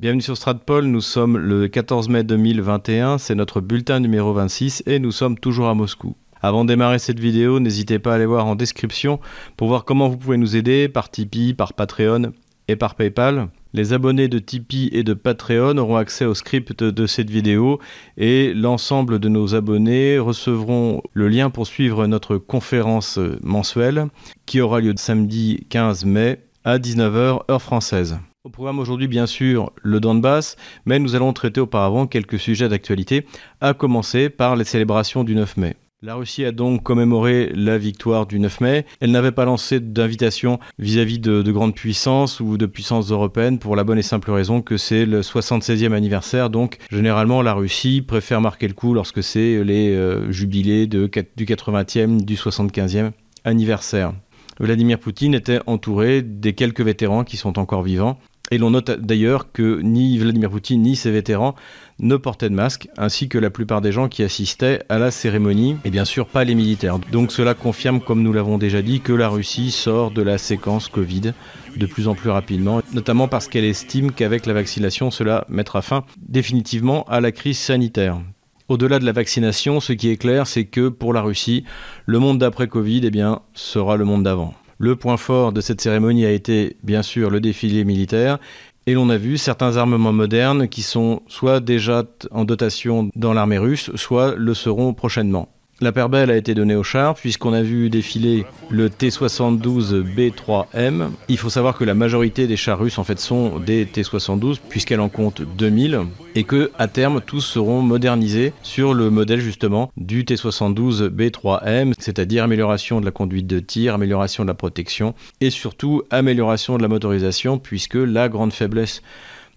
Bienvenue 0.00 0.22
sur 0.22 0.36
Stratpol, 0.36 0.86
nous 0.86 1.00
sommes 1.00 1.38
le 1.38 1.68
14 1.68 2.08
mai 2.08 2.24
2021, 2.24 3.16
c'est 3.18 3.36
notre 3.36 3.60
bulletin 3.60 4.00
numéro 4.00 4.32
26 4.32 4.82
et 4.86 4.98
nous 4.98 5.12
sommes 5.12 5.38
toujours 5.38 5.68
à 5.68 5.74
Moscou. 5.74 6.16
Avant 6.42 6.64
de 6.64 6.70
démarrer 6.70 6.98
cette 6.98 7.20
vidéo, 7.20 7.60
n'hésitez 7.60 8.00
pas 8.00 8.10
à 8.10 8.16
aller 8.16 8.26
voir 8.26 8.44
en 8.46 8.56
description 8.56 9.20
pour 9.56 9.68
voir 9.68 9.84
comment 9.84 10.08
vous 10.08 10.16
pouvez 10.16 10.36
nous 10.36 10.56
aider 10.56 10.88
par 10.88 11.12
Tipeee, 11.12 11.54
par 11.54 11.74
Patreon 11.74 12.32
et 12.66 12.74
par 12.74 12.96
PayPal. 12.96 13.50
Les 13.72 13.92
abonnés 13.92 14.26
de 14.26 14.40
Tipeee 14.40 14.90
et 14.90 15.04
de 15.04 15.14
Patreon 15.14 15.78
auront 15.78 15.96
accès 15.96 16.24
au 16.24 16.34
script 16.34 16.82
de 16.82 17.06
cette 17.06 17.30
vidéo 17.30 17.78
et 18.16 18.52
l'ensemble 18.52 19.20
de 19.20 19.28
nos 19.28 19.54
abonnés 19.54 20.18
recevront 20.18 21.02
le 21.12 21.28
lien 21.28 21.50
pour 21.50 21.68
suivre 21.68 22.08
notre 22.08 22.36
conférence 22.36 23.20
mensuelle 23.44 24.08
qui 24.44 24.60
aura 24.60 24.80
lieu 24.80 24.92
samedi 24.96 25.68
15 25.68 26.04
mai 26.04 26.40
à 26.64 26.78
19h 26.78 27.48
heure 27.48 27.62
française. 27.62 28.18
Au 28.46 28.50
programme 28.50 28.78
aujourd'hui, 28.78 29.08
bien 29.08 29.24
sûr, 29.24 29.72
le 29.82 30.00
Donbass, 30.00 30.56
mais 30.84 30.98
nous 30.98 31.14
allons 31.14 31.32
traiter 31.32 31.62
auparavant 31.62 32.06
quelques 32.06 32.38
sujets 32.38 32.68
d'actualité, 32.68 33.24
à 33.62 33.72
commencer 33.72 34.28
par 34.28 34.54
les 34.54 34.64
célébrations 34.64 35.24
du 35.24 35.34
9 35.34 35.56
mai. 35.56 35.76
La 36.02 36.16
Russie 36.16 36.44
a 36.44 36.52
donc 36.52 36.82
commémoré 36.82 37.50
la 37.54 37.78
victoire 37.78 38.26
du 38.26 38.38
9 38.38 38.60
mai. 38.60 38.84
Elle 39.00 39.12
n'avait 39.12 39.32
pas 39.32 39.46
lancé 39.46 39.80
d'invitation 39.80 40.58
vis-à-vis 40.78 41.18
de, 41.18 41.50
grandes 41.52 41.74
puissances 41.74 42.38
ou 42.38 42.58
de 42.58 42.66
puissances 42.66 43.10
européennes 43.10 43.58
pour 43.58 43.76
la 43.76 43.84
bonne 43.84 43.96
et 43.96 44.02
simple 44.02 44.30
raison 44.30 44.60
que 44.60 44.76
c'est 44.76 45.06
le 45.06 45.22
76e 45.22 45.94
anniversaire. 45.94 46.50
Donc 46.50 46.76
généralement 46.90 47.40
la 47.40 47.54
Russie 47.54 48.02
préfère 48.02 48.42
marquer 48.42 48.68
le 48.68 48.74
coup 48.74 48.92
lorsque 48.92 49.22
c'est 49.22 49.64
les 49.64 49.94
euh, 49.94 50.30
jubilés 50.30 50.86
du 50.86 51.06
80e, 51.06 52.20
du 52.20 52.34
75e 52.34 53.12
anniversaire. 53.44 54.12
Vladimir 54.60 55.00
Poutine 55.00 55.34
était 55.34 55.60
entouré 55.66 56.20
des 56.20 56.52
quelques 56.52 56.82
vétérans 56.82 57.24
qui 57.24 57.38
sont 57.38 57.58
encore 57.58 57.82
vivants 57.82 58.18
et 58.50 58.58
l'on 58.58 58.70
note 58.70 58.90
d'ailleurs 58.90 59.52
que 59.52 59.80
ni 59.80 60.18
Vladimir 60.18 60.50
Poutine 60.50 60.82
ni 60.82 60.96
ses 60.96 61.10
vétérans 61.10 61.54
ne 61.98 62.16
portaient 62.16 62.50
de 62.50 62.54
masque, 62.54 62.88
ainsi 62.96 63.28
que 63.28 63.38
la 63.38 63.50
plupart 63.50 63.80
des 63.80 63.92
gens 63.92 64.08
qui 64.08 64.22
assistaient 64.22 64.82
à 64.88 64.98
la 64.98 65.10
cérémonie, 65.10 65.76
et 65.84 65.90
bien 65.90 66.04
sûr 66.04 66.26
pas 66.26 66.44
les 66.44 66.54
militaires. 66.54 66.98
Donc 67.12 67.32
cela 67.32 67.54
confirme, 67.54 68.00
comme 68.00 68.22
nous 68.22 68.32
l'avons 68.32 68.58
déjà 68.58 68.82
dit, 68.82 69.00
que 69.00 69.12
la 69.12 69.28
Russie 69.28 69.70
sort 69.70 70.10
de 70.10 70.22
la 70.22 70.38
séquence 70.38 70.88
Covid 70.88 71.32
de 71.76 71.86
plus 71.86 72.06
en 72.06 72.14
plus 72.14 72.30
rapidement, 72.30 72.82
notamment 72.92 73.28
parce 73.28 73.48
qu'elle 73.48 73.64
estime 73.64 74.12
qu'avec 74.12 74.46
la 74.46 74.52
vaccination, 74.52 75.10
cela 75.10 75.44
mettra 75.48 75.82
fin 75.82 76.04
définitivement 76.18 77.04
à 77.04 77.20
la 77.20 77.32
crise 77.32 77.58
sanitaire. 77.58 78.20
Au-delà 78.68 78.98
de 78.98 79.04
la 79.04 79.12
vaccination, 79.12 79.80
ce 79.80 79.92
qui 79.92 80.10
est 80.10 80.16
clair, 80.16 80.46
c'est 80.46 80.64
que 80.64 80.88
pour 80.88 81.12
la 81.12 81.20
Russie, 81.20 81.64
le 82.06 82.18
monde 82.18 82.38
d'après 82.38 82.68
Covid 82.68 83.02
eh 83.04 83.10
bien, 83.10 83.40
sera 83.52 83.96
le 83.96 84.04
monde 84.04 84.22
d'avant. 84.22 84.54
Le 84.78 84.96
point 84.96 85.16
fort 85.16 85.52
de 85.52 85.60
cette 85.60 85.80
cérémonie 85.80 86.26
a 86.26 86.30
été 86.32 86.76
bien 86.82 87.02
sûr 87.02 87.30
le 87.30 87.40
défilé 87.40 87.84
militaire 87.84 88.38
et 88.86 88.94
l'on 88.94 89.08
a 89.08 89.16
vu 89.16 89.38
certains 89.38 89.76
armements 89.76 90.12
modernes 90.12 90.68
qui 90.68 90.82
sont 90.82 91.22
soit 91.26 91.60
déjà 91.60 92.04
en 92.30 92.44
dotation 92.44 93.10
dans 93.14 93.32
l'armée 93.32 93.58
russe, 93.58 93.90
soit 93.94 94.34
le 94.36 94.52
seront 94.54 94.92
prochainement. 94.92 95.48
La 95.84 95.92
paire 95.92 96.08
belle 96.08 96.30
a 96.30 96.36
été 96.38 96.54
donnée 96.54 96.76
au 96.76 96.82
char 96.82 97.14
puisqu'on 97.14 97.52
a 97.52 97.60
vu 97.60 97.90
défiler 97.90 98.46
le 98.70 98.88
T-72B3M. 98.88 101.10
Il 101.28 101.36
faut 101.36 101.50
savoir 101.50 101.76
que 101.76 101.84
la 101.84 101.92
majorité 101.92 102.46
des 102.46 102.56
chars 102.56 102.78
russes 102.78 102.96
en 102.96 103.04
fait 103.04 103.20
sont 103.20 103.58
des 103.58 103.84
T-72 103.84 104.60
puisqu'elle 104.66 105.00
en 105.00 105.10
compte 105.10 105.42
2000 105.42 106.00
et 106.36 106.44
que 106.44 106.70
à 106.78 106.88
terme 106.88 107.20
tous 107.20 107.42
seront 107.42 107.82
modernisés 107.82 108.54
sur 108.62 108.94
le 108.94 109.10
modèle 109.10 109.40
justement 109.40 109.92
du 109.98 110.24
T-72B3M, 110.24 111.92
c'est-à-dire 111.98 112.44
amélioration 112.44 112.98
de 112.98 113.04
la 113.04 113.10
conduite 113.10 113.46
de 113.46 113.60
tir, 113.60 113.92
amélioration 113.92 114.42
de 114.42 114.48
la 114.48 114.54
protection 114.54 115.14
et 115.42 115.50
surtout 115.50 116.02
amélioration 116.08 116.78
de 116.78 116.82
la 116.82 116.88
motorisation 116.88 117.58
puisque 117.58 117.96
la 117.96 118.30
grande 118.30 118.54
faiblesse 118.54 119.02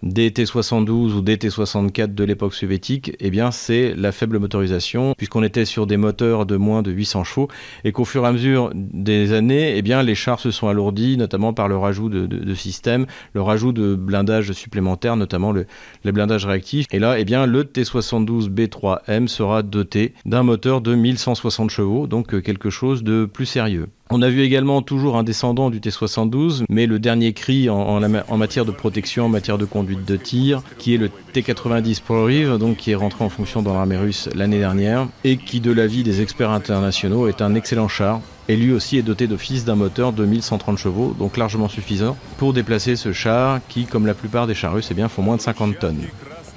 des 0.04 0.32
T-72 0.32 1.14
ou 1.14 1.22
des 1.22 1.38
T-64 1.38 2.14
de 2.14 2.24
l'époque 2.24 2.54
soviétique, 2.54 3.16
eh 3.20 3.30
bien 3.30 3.52
c'est 3.52 3.94
la 3.96 4.12
faible 4.12 4.40
motorisation, 4.40 5.14
puisqu'on 5.18 5.44
était 5.44 5.66
sur 5.66 5.88
des 5.88 5.98
moteurs 5.98 6.46
de 6.46 6.58
moins 6.58 6.82
de 6.82 6.92
800 6.92 7.24
chevaux, 7.24 7.48
et 7.84 7.92
qu'au 7.92 8.06
fur 8.06 8.24
et 8.24 8.28
à 8.28 8.32
mesure 8.32 8.72
des 8.74 9.34
années, 9.34 9.78
eh 9.78 9.82
bien 9.82 10.04
les 10.04 10.16
chars 10.16 10.40
se 10.40 10.52
sont 10.52 10.68
alourdis, 10.68 11.18
notamment 11.18 11.54
par 11.54 11.68
le 11.68 11.78
rajout 11.78 12.10
de, 12.10 12.54
systèmes, 12.54 13.06
le 13.34 13.42
rajout 13.42 13.72
de 13.72 13.96
blindages 13.96 14.52
supplémentaires, 14.52 15.16
notamment 15.16 15.52
le, 15.52 15.66
les 16.04 16.12
blindages 16.12 16.46
réactifs. 16.46 16.86
Et 16.92 17.00
là, 17.00 17.20
eh 17.20 17.26
bien 17.26 17.46
le 17.46 17.64
T-72B3M 17.64 19.28
sera 19.28 19.64
doté 19.64 20.14
d'un 20.26 20.44
moteur 20.44 20.82
de 20.82 20.96
1160 20.96 21.70
chevaux, 21.70 22.08
donc 22.08 22.34
euh, 22.34 22.42
quelque 22.42 22.70
chose 22.70 23.04
de 23.04 23.26
plus 23.26 23.46
sérieux. 23.46 23.88
On 24.10 24.22
a 24.22 24.30
vu 24.30 24.42
également 24.42 24.82
toujours 24.82 25.18
un 25.18 25.24
descendant 25.24 25.70
du 25.70 25.82
T-72, 25.82 26.64
mais 26.70 26.86
le 26.86 26.98
dernier 26.98 27.34
cri 27.34 27.70
en, 27.70 28.00
matière 28.38 28.64
de 28.64 28.72
protection, 28.72 29.26
en 29.26 29.30
matière 29.30 29.58
de 29.58 29.66
conduite 29.66 30.06
de 30.06 30.16
tir, 30.16 30.62
qui 30.78 30.94
est 30.94 30.98
le 30.98 31.10
T-90 31.10 32.02
ProRiv, 32.02 32.58
donc 32.58 32.78
qui 32.78 32.92
est 32.92 32.96
rentré 32.96 33.26
en 33.26 33.30
fonction 33.30 33.62
dans 33.62 33.74
l'armée 33.74 33.98
russe 33.98 34.30
l'année 34.34 34.60
dernière, 34.60 35.08
et 35.26 35.36
qui, 35.36 35.60
de 35.60 35.72
l'avis 35.72 36.04
des 36.04 36.22
experts 36.22 36.52
internationaux, 36.52 37.28
est 37.28 37.42
un 37.42 37.54
excellent 37.54 37.90
char. 37.90 38.22
Et 38.48 38.56
lui 38.56 38.72
aussi 38.72 38.98
est 38.98 39.02
doté 39.02 39.28
d'office 39.28 39.66
d'un 39.66 39.76
moteur 39.76 40.14
de 40.14 40.26
1130 40.26 40.78
chevaux, 40.78 41.14
donc 41.20 41.36
largement 41.36 41.68
suffisant 41.68 42.16
pour 42.38 42.54
déplacer 42.54 42.96
ce 42.96 43.12
char 43.12 43.60
qui, 43.68 43.86
comme 43.86 44.06
la 44.06 44.14
plupart 44.14 44.48
des 44.48 44.54
chars 44.54 44.74
russes, 44.74 44.88
eh 44.90 44.94
bien, 44.94 45.10
font 45.10 45.22
moins 45.22 45.36
de 45.36 45.42
50 45.42 45.80
tonnes. 45.80 46.00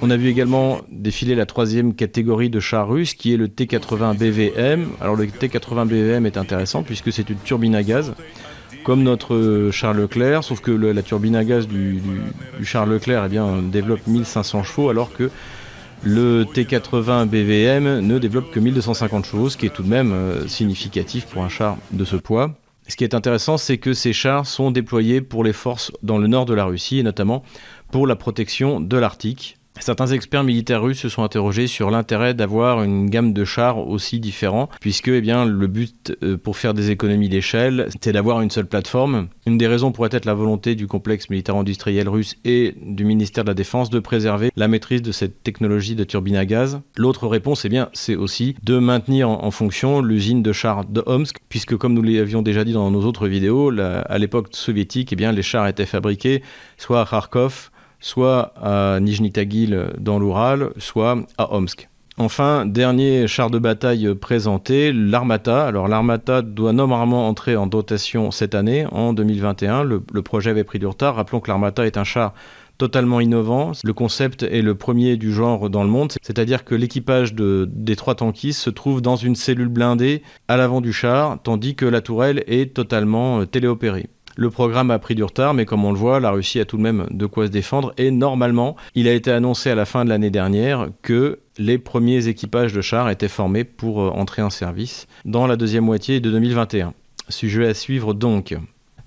On 0.03 0.09
a 0.09 0.17
vu 0.17 0.29
également 0.29 0.81
défiler 0.89 1.35
la 1.35 1.45
troisième 1.45 1.93
catégorie 1.93 2.49
de 2.49 2.59
chars 2.59 2.87
russes 2.87 3.13
qui 3.13 3.33
est 3.33 3.37
le 3.37 3.47
T80 3.47 4.17
BVM. 4.17 4.87
Alors 4.99 5.15
le 5.15 5.27
T80 5.27 5.87
BVM 5.87 6.25
est 6.25 6.37
intéressant 6.37 6.81
puisque 6.81 7.13
c'est 7.13 7.29
une 7.29 7.37
turbine 7.37 7.75
à 7.75 7.83
gaz 7.83 8.13
comme 8.83 9.03
notre 9.03 9.69
char 9.71 9.93
Leclerc, 9.93 10.43
sauf 10.43 10.59
que 10.59 10.71
la 10.71 11.03
turbine 11.03 11.35
à 11.35 11.43
gaz 11.43 11.67
du, 11.67 12.01
char 12.63 12.87
Leclerc 12.87 13.25
eh 13.27 13.29
bien, 13.29 13.61
développe 13.61 14.07
1500 14.07 14.63
chevaux 14.63 14.89
alors 14.89 15.13
que 15.13 15.29
le 16.03 16.45
T80 16.45 17.27
BVM 17.27 17.99
ne 17.99 18.17
développe 18.17 18.49
que 18.49 18.59
1250 18.59 19.25
chevaux, 19.25 19.49
ce 19.49 19.57
qui 19.57 19.67
est 19.67 19.69
tout 19.69 19.83
de 19.83 19.87
même 19.87 20.11
euh, 20.13 20.47
significatif 20.47 21.27
pour 21.27 21.43
un 21.43 21.49
char 21.49 21.77
de 21.91 22.05
ce 22.05 22.15
poids. 22.15 22.55
Ce 22.87 22.95
qui 22.95 23.03
est 23.03 23.13
intéressant, 23.13 23.57
c'est 23.57 23.77
que 23.77 23.93
ces 23.93 24.13
chars 24.13 24.47
sont 24.47 24.71
déployés 24.71 25.21
pour 25.21 25.43
les 25.43 25.53
forces 25.53 25.91
dans 26.01 26.17
le 26.17 26.25
nord 26.25 26.45
de 26.45 26.55
la 26.55 26.65
Russie 26.65 26.97
et 26.97 27.03
notamment 27.03 27.43
pour 27.91 28.07
la 28.07 28.15
protection 28.15 28.79
de 28.79 28.97
l'Arctique. 28.97 29.57
Certains 29.79 30.07
experts 30.07 30.43
militaires 30.43 30.83
russes 30.83 30.99
se 30.99 31.09
sont 31.09 31.23
interrogés 31.23 31.65
sur 31.65 31.89
l'intérêt 31.89 32.33
d'avoir 32.33 32.83
une 32.83 33.09
gamme 33.09 33.33
de 33.33 33.45
chars 33.45 33.79
aussi 33.79 34.19
différents, 34.19 34.69
puisque 34.79 35.07
eh 35.07 35.21
le 35.21 35.67
but 35.67 36.15
euh, 36.23 36.37
pour 36.37 36.57
faire 36.57 36.73
des 36.73 36.91
économies 36.91 37.29
d'échelle, 37.29 37.87
c'était 37.89 38.11
d'avoir 38.11 38.41
une 38.41 38.51
seule 38.51 38.67
plateforme. 38.67 39.29
Une 39.47 39.57
des 39.57 39.67
raisons 39.67 39.91
pourrait 39.91 40.09
être 40.11 40.25
la 40.25 40.35
volonté 40.35 40.75
du 40.75 40.87
complexe 40.87 41.29
militaire-industriel 41.29 42.07
russe 42.09 42.35
et 42.45 42.75
du 42.81 43.05
ministère 43.05 43.43
de 43.43 43.49
la 43.49 43.55
Défense 43.55 43.89
de 43.89 43.99
préserver 43.99 44.51
la 44.55 44.67
maîtrise 44.67 45.01
de 45.01 45.11
cette 45.11 45.41
technologie 45.41 45.95
de 45.95 46.03
turbine 46.03 46.35
à 46.35 46.45
gaz. 46.45 46.81
L'autre 46.95 47.27
réponse, 47.27 47.65
eh 47.65 47.81
c'est 47.93 48.15
aussi 48.15 48.55
de 48.63 48.77
maintenir 48.77 49.29
en, 49.29 49.51
fonction 49.51 50.01
l'usine 50.01 50.43
de 50.43 50.51
chars 50.53 50.85
de 50.85 51.01
Omsk, 51.07 51.37
puisque 51.49 51.75
comme 51.75 51.93
nous 51.93 52.03
l'avions 52.03 52.41
déjà 52.41 52.63
dit 52.63 52.73
dans 52.73 52.91
nos 52.91 53.03
autres 53.03 53.27
vidéos, 53.27 53.71
à 53.79 54.17
l'époque 54.19 54.49
soviétique, 54.51 55.13
eh 55.13 55.31
les 55.31 55.41
chars 55.41 55.67
étaient 55.67 55.85
fabriqués 55.85 56.43
soit 56.77 57.01
à 57.01 57.05
Kharkov, 57.05 57.70
soit 58.01 58.53
à 58.61 58.99
Nijni 58.99 59.31
Tagil 59.31 59.91
dans 59.97 60.19
l'Oural, 60.19 60.71
soit 60.77 61.17
à 61.37 61.55
Omsk. 61.55 61.87
Enfin, 62.17 62.65
dernier 62.65 63.25
char 63.27 63.49
de 63.49 63.57
bataille 63.57 64.13
présenté, 64.13 64.91
l'Armata. 64.91 65.65
Alors 65.65 65.87
l'Armata 65.87 66.41
doit 66.41 66.73
normalement 66.73 67.27
entrer 67.27 67.55
en 67.55 67.67
dotation 67.67 68.31
cette 68.31 68.53
année, 68.53 68.85
en 68.91 69.13
2021. 69.13 69.83
Le, 69.83 70.01
projet 70.21 70.49
avait 70.49 70.65
pris 70.65 70.77
du 70.77 70.85
retard. 70.85 71.15
Rappelons 71.15 71.39
que 71.39 71.49
l'Armata 71.49 71.85
est 71.85 71.97
un 71.97 72.03
char 72.03 72.33
totalement 72.77 73.21
innovant. 73.21 73.71
Le 73.83 73.93
concept 73.93 74.43
est 74.43 74.61
le 74.61 74.75
premier 74.75 75.15
du 75.15 75.31
genre 75.31 75.69
dans 75.69 75.83
le 75.83 75.89
monde, 75.89 76.13
c'est-à-dire 76.21 76.65
que 76.65 76.75
l'équipage 76.75 77.33
de, 77.33 77.67
des 77.71 77.95
trois 77.95 78.15
tankistes 78.15 78.59
se 78.59 78.69
trouve 78.69 79.01
dans 79.01 79.15
une 79.15 79.35
cellule 79.35 79.69
blindée 79.69 80.21
à 80.47 80.57
l'avant 80.57 80.81
du 80.81 80.91
char, 80.91 81.39
tandis 81.41 81.75
que 81.75 81.85
la 81.85 82.01
tourelle 82.01 82.43
est 82.47 82.73
totalement 82.73 83.45
téléopérée. 83.45 84.09
Le 84.35 84.49
programme 84.49 84.91
a 84.91 84.99
pris 84.99 85.15
du 85.15 85.23
retard, 85.23 85.53
mais 85.53 85.65
comme 85.65 85.85
on 85.85 85.91
le 85.91 85.97
voit, 85.97 86.19
la 86.19 86.31
Russie 86.31 86.59
a 86.59 86.65
tout 86.65 86.77
de 86.77 86.81
même 86.81 87.07
de 87.09 87.25
quoi 87.25 87.47
se 87.47 87.51
défendre. 87.51 87.93
Et 87.97 88.11
normalement, 88.11 88.75
il 88.95 89.07
a 89.07 89.13
été 89.13 89.31
annoncé 89.31 89.69
à 89.69 89.75
la 89.75 89.85
fin 89.85 90.05
de 90.05 90.09
l'année 90.09 90.29
dernière 90.29 90.89
que 91.01 91.39
les 91.57 91.77
premiers 91.77 92.27
équipages 92.27 92.73
de 92.73 92.81
chars 92.81 93.09
étaient 93.09 93.27
formés 93.27 93.63
pour 93.63 94.01
euh, 94.01 94.09
entrer 94.09 94.41
en 94.41 94.49
service 94.49 95.07
dans 95.25 95.47
la 95.47 95.55
deuxième 95.55 95.83
moitié 95.83 96.19
de 96.19 96.31
2021. 96.31 96.93
Sujet 97.29 97.67
à 97.67 97.73
suivre 97.73 98.13
donc. 98.13 98.55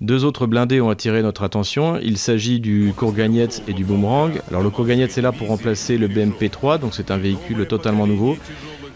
Deux 0.01 0.25
autres 0.25 0.47
blindés 0.47 0.81
ont 0.81 0.91
attiré 0.91 1.23
notre 1.23 1.45
attention. 1.45 1.99
Il 2.03 2.19
s'agit 2.19 2.61
du 2.61 2.93
Kourganets 2.97 3.63
et 3.69 3.73
du 3.73 3.85
Boomerang. 3.85 4.41
Alors 4.49 4.63
le 4.63 4.71
Kourganets 4.71 5.05
est 5.05 5.21
là 5.23 5.33
pour 5.33 5.49
remplacer 5.49 5.99
le 5.99 6.09
BMP-3, 6.09 6.81
donc 6.81 6.95
c'est 6.95 7.11
un 7.11 7.17
véhicule 7.17 7.67
totalement 7.67 8.07
nouveau 8.07 8.37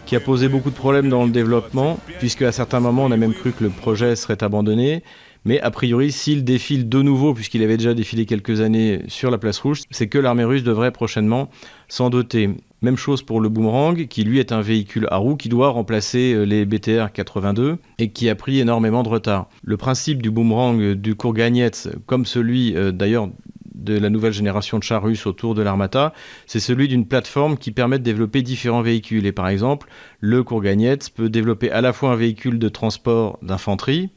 qui 0.09 0.15
a 0.15 0.19
posé 0.19 0.49
beaucoup 0.49 0.71
de 0.71 0.75
problèmes 0.75 1.07
dans 1.07 1.23
le 1.23 1.29
développement, 1.29 1.99
puisque 2.17 2.41
à 2.41 2.51
certains 2.51 2.79
moments 2.79 3.05
on 3.05 3.11
a 3.11 3.17
même 3.17 3.33
cru 3.35 3.51
que 3.51 3.63
le 3.63 3.69
projet 3.69 4.15
serait 4.15 4.43
abandonné. 4.43 5.03
Mais 5.45 5.59
a 5.61 5.71
priori, 5.71 6.11
s'il 6.11 6.43
défile 6.43 6.89
de 6.89 7.01
nouveau, 7.01 7.33
puisqu'il 7.33 7.63
avait 7.63 7.77
déjà 7.77 7.93
défilé 7.93 8.25
quelques 8.25 8.61
années 8.61 9.01
sur 9.07 9.31
la 9.31 9.37
place 9.37 9.59
rouge, 9.59 9.81
c'est 9.89 10.07
que 10.07 10.17
l'armée 10.17 10.43
russe 10.43 10.63
devrait 10.63 10.91
prochainement 10.91 11.49
s'en 11.87 12.09
doter. 12.09 12.49
Même 12.81 12.97
chose 12.97 13.23
pour 13.23 13.41
le 13.41 13.49
Boomerang, 13.49 14.07
qui 14.07 14.23
lui 14.23 14.39
est 14.39 14.51
un 14.51 14.61
véhicule 14.61 15.07
à 15.11 15.17
roues 15.17 15.35
qui 15.35 15.49
doit 15.49 15.69
remplacer 15.69 16.33
euh, 16.33 16.43
les 16.43 16.65
BTR 16.65 17.11
82 17.11 17.77
et 17.97 18.11
qui 18.11 18.29
a 18.29 18.35
pris 18.35 18.59
énormément 18.59 19.03
de 19.03 19.09
retard. 19.09 19.49
Le 19.63 19.75
principe 19.75 20.21
du 20.21 20.31
Boomerang 20.31 20.93
du 20.93 21.15
Kourganets, 21.15 21.89
comme 22.05 22.25
celui 22.25 22.75
euh, 22.77 22.91
d'ailleurs 22.91 23.29
de 23.75 23.97
la 23.97 24.09
nouvelle 24.09 24.33
génération 24.33 24.77
de 24.77 24.83
chars 24.83 25.03
russes 25.03 25.25
autour 25.25 25.55
de 25.55 25.61
l'Armata, 25.61 26.13
c'est 26.45 26.59
celui 26.59 26.87
d'une 26.87 27.05
plateforme 27.05 27.57
qui 27.57 27.71
permet 27.71 27.99
de 27.99 28.03
développer 28.03 28.41
différents 28.41 28.81
véhicules. 28.81 29.25
Et 29.25 29.31
par 29.31 29.47
exemple, 29.47 29.87
le 30.19 30.43
Kourganets 30.43 30.99
peut 31.13 31.29
développer 31.29 31.71
à 31.71 31.81
la 31.81 31.93
fois 31.93 32.11
un 32.11 32.15
véhicule 32.15 32.59
de 32.59 32.69
transport 32.69 33.39
d'infanterie, 33.41 34.09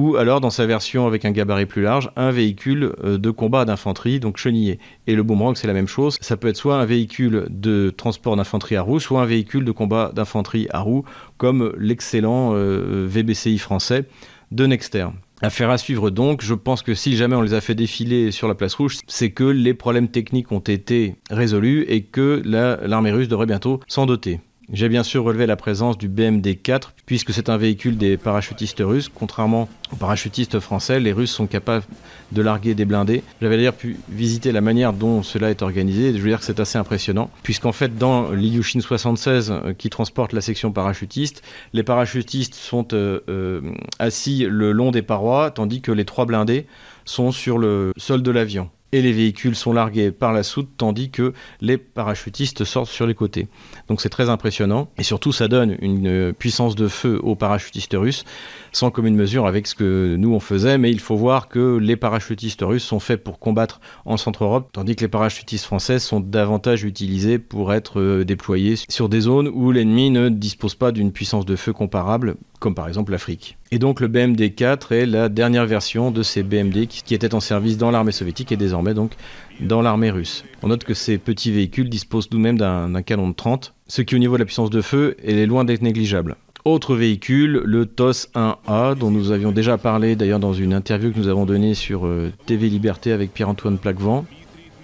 ou 0.00 0.16
alors 0.16 0.40
dans 0.40 0.48
sa 0.48 0.64
version 0.64 1.06
avec 1.06 1.26
un 1.26 1.30
gabarit 1.30 1.66
plus 1.66 1.82
large, 1.82 2.10
un 2.16 2.30
véhicule 2.30 2.94
euh, 3.04 3.18
de 3.18 3.30
combat 3.30 3.66
d'infanterie, 3.66 4.18
donc 4.18 4.38
chenillé. 4.38 4.78
Et 5.06 5.14
le 5.14 5.22
boomerang, 5.22 5.56
c'est 5.56 5.66
la 5.66 5.74
même 5.74 5.88
chose. 5.88 6.16
Ça 6.22 6.38
peut 6.38 6.48
être 6.48 6.56
soit 6.56 6.76
un 6.76 6.86
véhicule 6.86 7.46
de 7.50 7.90
transport 7.94 8.34
d'infanterie 8.34 8.76
à 8.76 8.82
roue, 8.82 8.98
soit 8.98 9.20
un 9.20 9.26
véhicule 9.26 9.66
de 9.66 9.72
combat 9.72 10.10
d'infanterie 10.14 10.68
à 10.70 10.80
roue, 10.80 11.04
comme 11.36 11.74
l'excellent 11.76 12.52
euh, 12.54 13.06
VBCI 13.06 13.58
français 13.58 14.06
de 14.52 14.64
Nexter. 14.64 15.08
Affaire 15.42 15.68
à 15.68 15.76
suivre 15.76 16.08
donc, 16.08 16.42
je 16.42 16.54
pense 16.54 16.82
que 16.82 16.94
si 16.94 17.16
jamais 17.16 17.36
on 17.36 17.42
les 17.42 17.54
a 17.54 17.60
fait 17.60 17.74
défiler 17.74 18.30
sur 18.30 18.48
la 18.48 18.54
place 18.54 18.74
rouge, 18.74 18.98
c'est 19.06 19.30
que 19.30 19.44
les 19.44 19.74
problèmes 19.74 20.08
techniques 20.08 20.50
ont 20.50 20.60
été 20.60 21.16
résolus 21.30 21.84
et 21.88 22.04
que 22.04 22.42
l'armée 22.44 23.12
russe 23.12 23.28
devrait 23.28 23.46
bientôt 23.46 23.80
s'en 23.86 24.06
doter. 24.06 24.40
J'ai 24.72 24.88
bien 24.88 25.02
sûr 25.02 25.24
relevé 25.24 25.46
la 25.46 25.56
présence 25.56 25.98
du 25.98 26.08
BMD-4, 26.08 26.90
puisque 27.04 27.32
c'est 27.32 27.48
un 27.48 27.56
véhicule 27.56 27.96
des 27.96 28.16
parachutistes 28.16 28.78
russes. 28.78 29.10
Contrairement 29.12 29.68
aux 29.92 29.96
parachutistes 29.96 30.60
français, 30.60 31.00
les 31.00 31.12
Russes 31.12 31.32
sont 31.32 31.48
capables 31.48 31.84
de 32.30 32.40
larguer 32.40 32.76
des 32.76 32.84
blindés. 32.84 33.24
J'avais 33.42 33.56
d'ailleurs 33.56 33.74
pu 33.74 33.98
visiter 34.08 34.52
la 34.52 34.60
manière 34.60 34.92
dont 34.92 35.24
cela 35.24 35.50
est 35.50 35.62
organisé, 35.62 36.12
je 36.12 36.18
veux 36.18 36.28
dire 36.28 36.38
que 36.38 36.44
c'est 36.44 36.60
assez 36.60 36.78
impressionnant, 36.78 37.30
puisqu'en 37.42 37.72
fait, 37.72 37.98
dans 37.98 38.30
l'Ilyushin 38.30 38.80
76, 38.80 39.50
euh, 39.50 39.72
qui 39.72 39.90
transporte 39.90 40.32
la 40.32 40.40
section 40.40 40.70
parachutiste, 40.70 41.42
les 41.72 41.82
parachutistes 41.82 42.54
sont 42.54 42.86
euh, 42.92 43.18
euh, 43.28 43.60
assis 43.98 44.46
le 44.48 44.70
long 44.70 44.92
des 44.92 45.02
parois, 45.02 45.50
tandis 45.50 45.80
que 45.80 45.90
les 45.90 46.04
trois 46.04 46.26
blindés 46.26 46.66
sont 47.04 47.32
sur 47.32 47.58
le 47.58 47.92
sol 47.96 48.22
de 48.22 48.30
l'avion 48.30 48.70
et 48.92 49.02
les 49.02 49.12
véhicules 49.12 49.56
sont 49.56 49.72
largués 49.72 50.10
par 50.10 50.32
la 50.32 50.42
soute 50.42 50.68
tandis 50.76 51.10
que 51.10 51.32
les 51.60 51.78
parachutistes 51.78 52.64
sortent 52.64 52.90
sur 52.90 53.06
les 53.06 53.14
côtés. 53.14 53.48
Donc 53.88 54.00
c'est 54.00 54.08
très 54.08 54.28
impressionnant 54.28 54.88
et 54.98 55.02
surtout 55.02 55.32
ça 55.32 55.48
donne 55.48 55.76
une 55.80 56.32
puissance 56.32 56.74
de 56.74 56.88
feu 56.88 57.20
aux 57.22 57.36
parachutistes 57.36 57.94
russes 57.94 58.24
sans 58.72 58.90
commune 58.90 59.16
mesure 59.16 59.46
avec 59.46 59.66
ce 59.66 59.74
que 59.74 60.16
nous 60.18 60.34
on 60.34 60.40
faisait 60.40 60.78
mais 60.78 60.90
il 60.90 61.00
faut 61.00 61.16
voir 61.16 61.48
que 61.48 61.76
les 61.76 61.96
parachutistes 61.96 62.62
russes 62.62 62.84
sont 62.84 63.00
faits 63.00 63.22
pour 63.22 63.38
combattre 63.38 63.80
en 64.04 64.16
Centre-Europe 64.16 64.70
tandis 64.72 64.96
que 64.96 65.02
les 65.02 65.08
parachutistes 65.08 65.64
français 65.64 65.98
sont 65.98 66.20
davantage 66.20 66.84
utilisés 66.84 67.38
pour 67.38 67.72
être 67.72 68.00
euh, 68.00 68.24
déployés 68.24 68.76
sur 68.88 69.08
des 69.08 69.20
zones 69.20 69.48
où 69.48 69.72
l'ennemi 69.72 70.10
ne 70.10 70.28
dispose 70.28 70.74
pas 70.74 70.92
d'une 70.92 71.12
puissance 71.12 71.46
de 71.46 71.56
feu 71.56 71.72
comparable 71.72 72.36
comme 72.60 72.74
par 72.74 72.86
exemple 72.86 73.10
l'Afrique. 73.10 73.56
Et 73.72 73.78
donc 73.78 74.00
le 74.00 74.06
BMD-4 74.06 74.92
est 74.94 75.06
la 75.06 75.28
dernière 75.28 75.66
version 75.66 76.10
de 76.10 76.22
ces 76.22 76.42
BMD 76.42 76.86
qui, 76.86 77.14
étaient 77.14 77.34
en 77.34 77.40
service 77.40 77.78
dans 77.78 77.90
l'armée 77.90 78.12
soviétique 78.12 78.52
et 78.52 78.56
désormais 78.56 78.94
donc 78.94 79.12
dans 79.58 79.82
l'armée 79.82 80.10
russe. 80.10 80.44
On 80.62 80.68
note 80.68 80.84
que 80.84 80.94
ces 80.94 81.18
petits 81.18 81.50
véhicules 81.50 81.88
disposent 81.88 82.28
tout 82.28 82.36
de 82.36 82.42
même 82.42 82.58
d'un 82.58 83.02
canon 83.02 83.28
de 83.28 83.34
30, 83.34 83.74
ce 83.88 84.02
qui 84.02 84.14
au 84.14 84.18
niveau 84.18 84.34
de 84.34 84.40
la 84.40 84.44
puissance 84.44 84.70
de 84.70 84.80
feu 84.80 85.16
est 85.24 85.46
loin 85.46 85.64
d'être 85.64 85.82
négligeable. 85.82 86.36
Autre 86.66 86.94
véhicule, 86.94 87.62
le 87.64 87.86
TOS 87.86 88.28
1A, 88.34 88.94
dont 88.94 89.10
nous 89.10 89.32
avions 89.32 89.50
déjà 89.50 89.78
parlé 89.78 90.14
d'ailleurs 90.14 90.40
dans 90.40 90.52
une 90.52 90.74
interview 90.74 91.10
que 91.10 91.18
nous 91.18 91.28
avons 91.28 91.46
donnée 91.46 91.72
sur 91.72 92.06
euh, 92.06 92.30
TV 92.44 92.68
Liberté 92.68 93.12
avec 93.12 93.32
Pierre-Antoine 93.32 93.78
Plaquevent. 93.78 94.26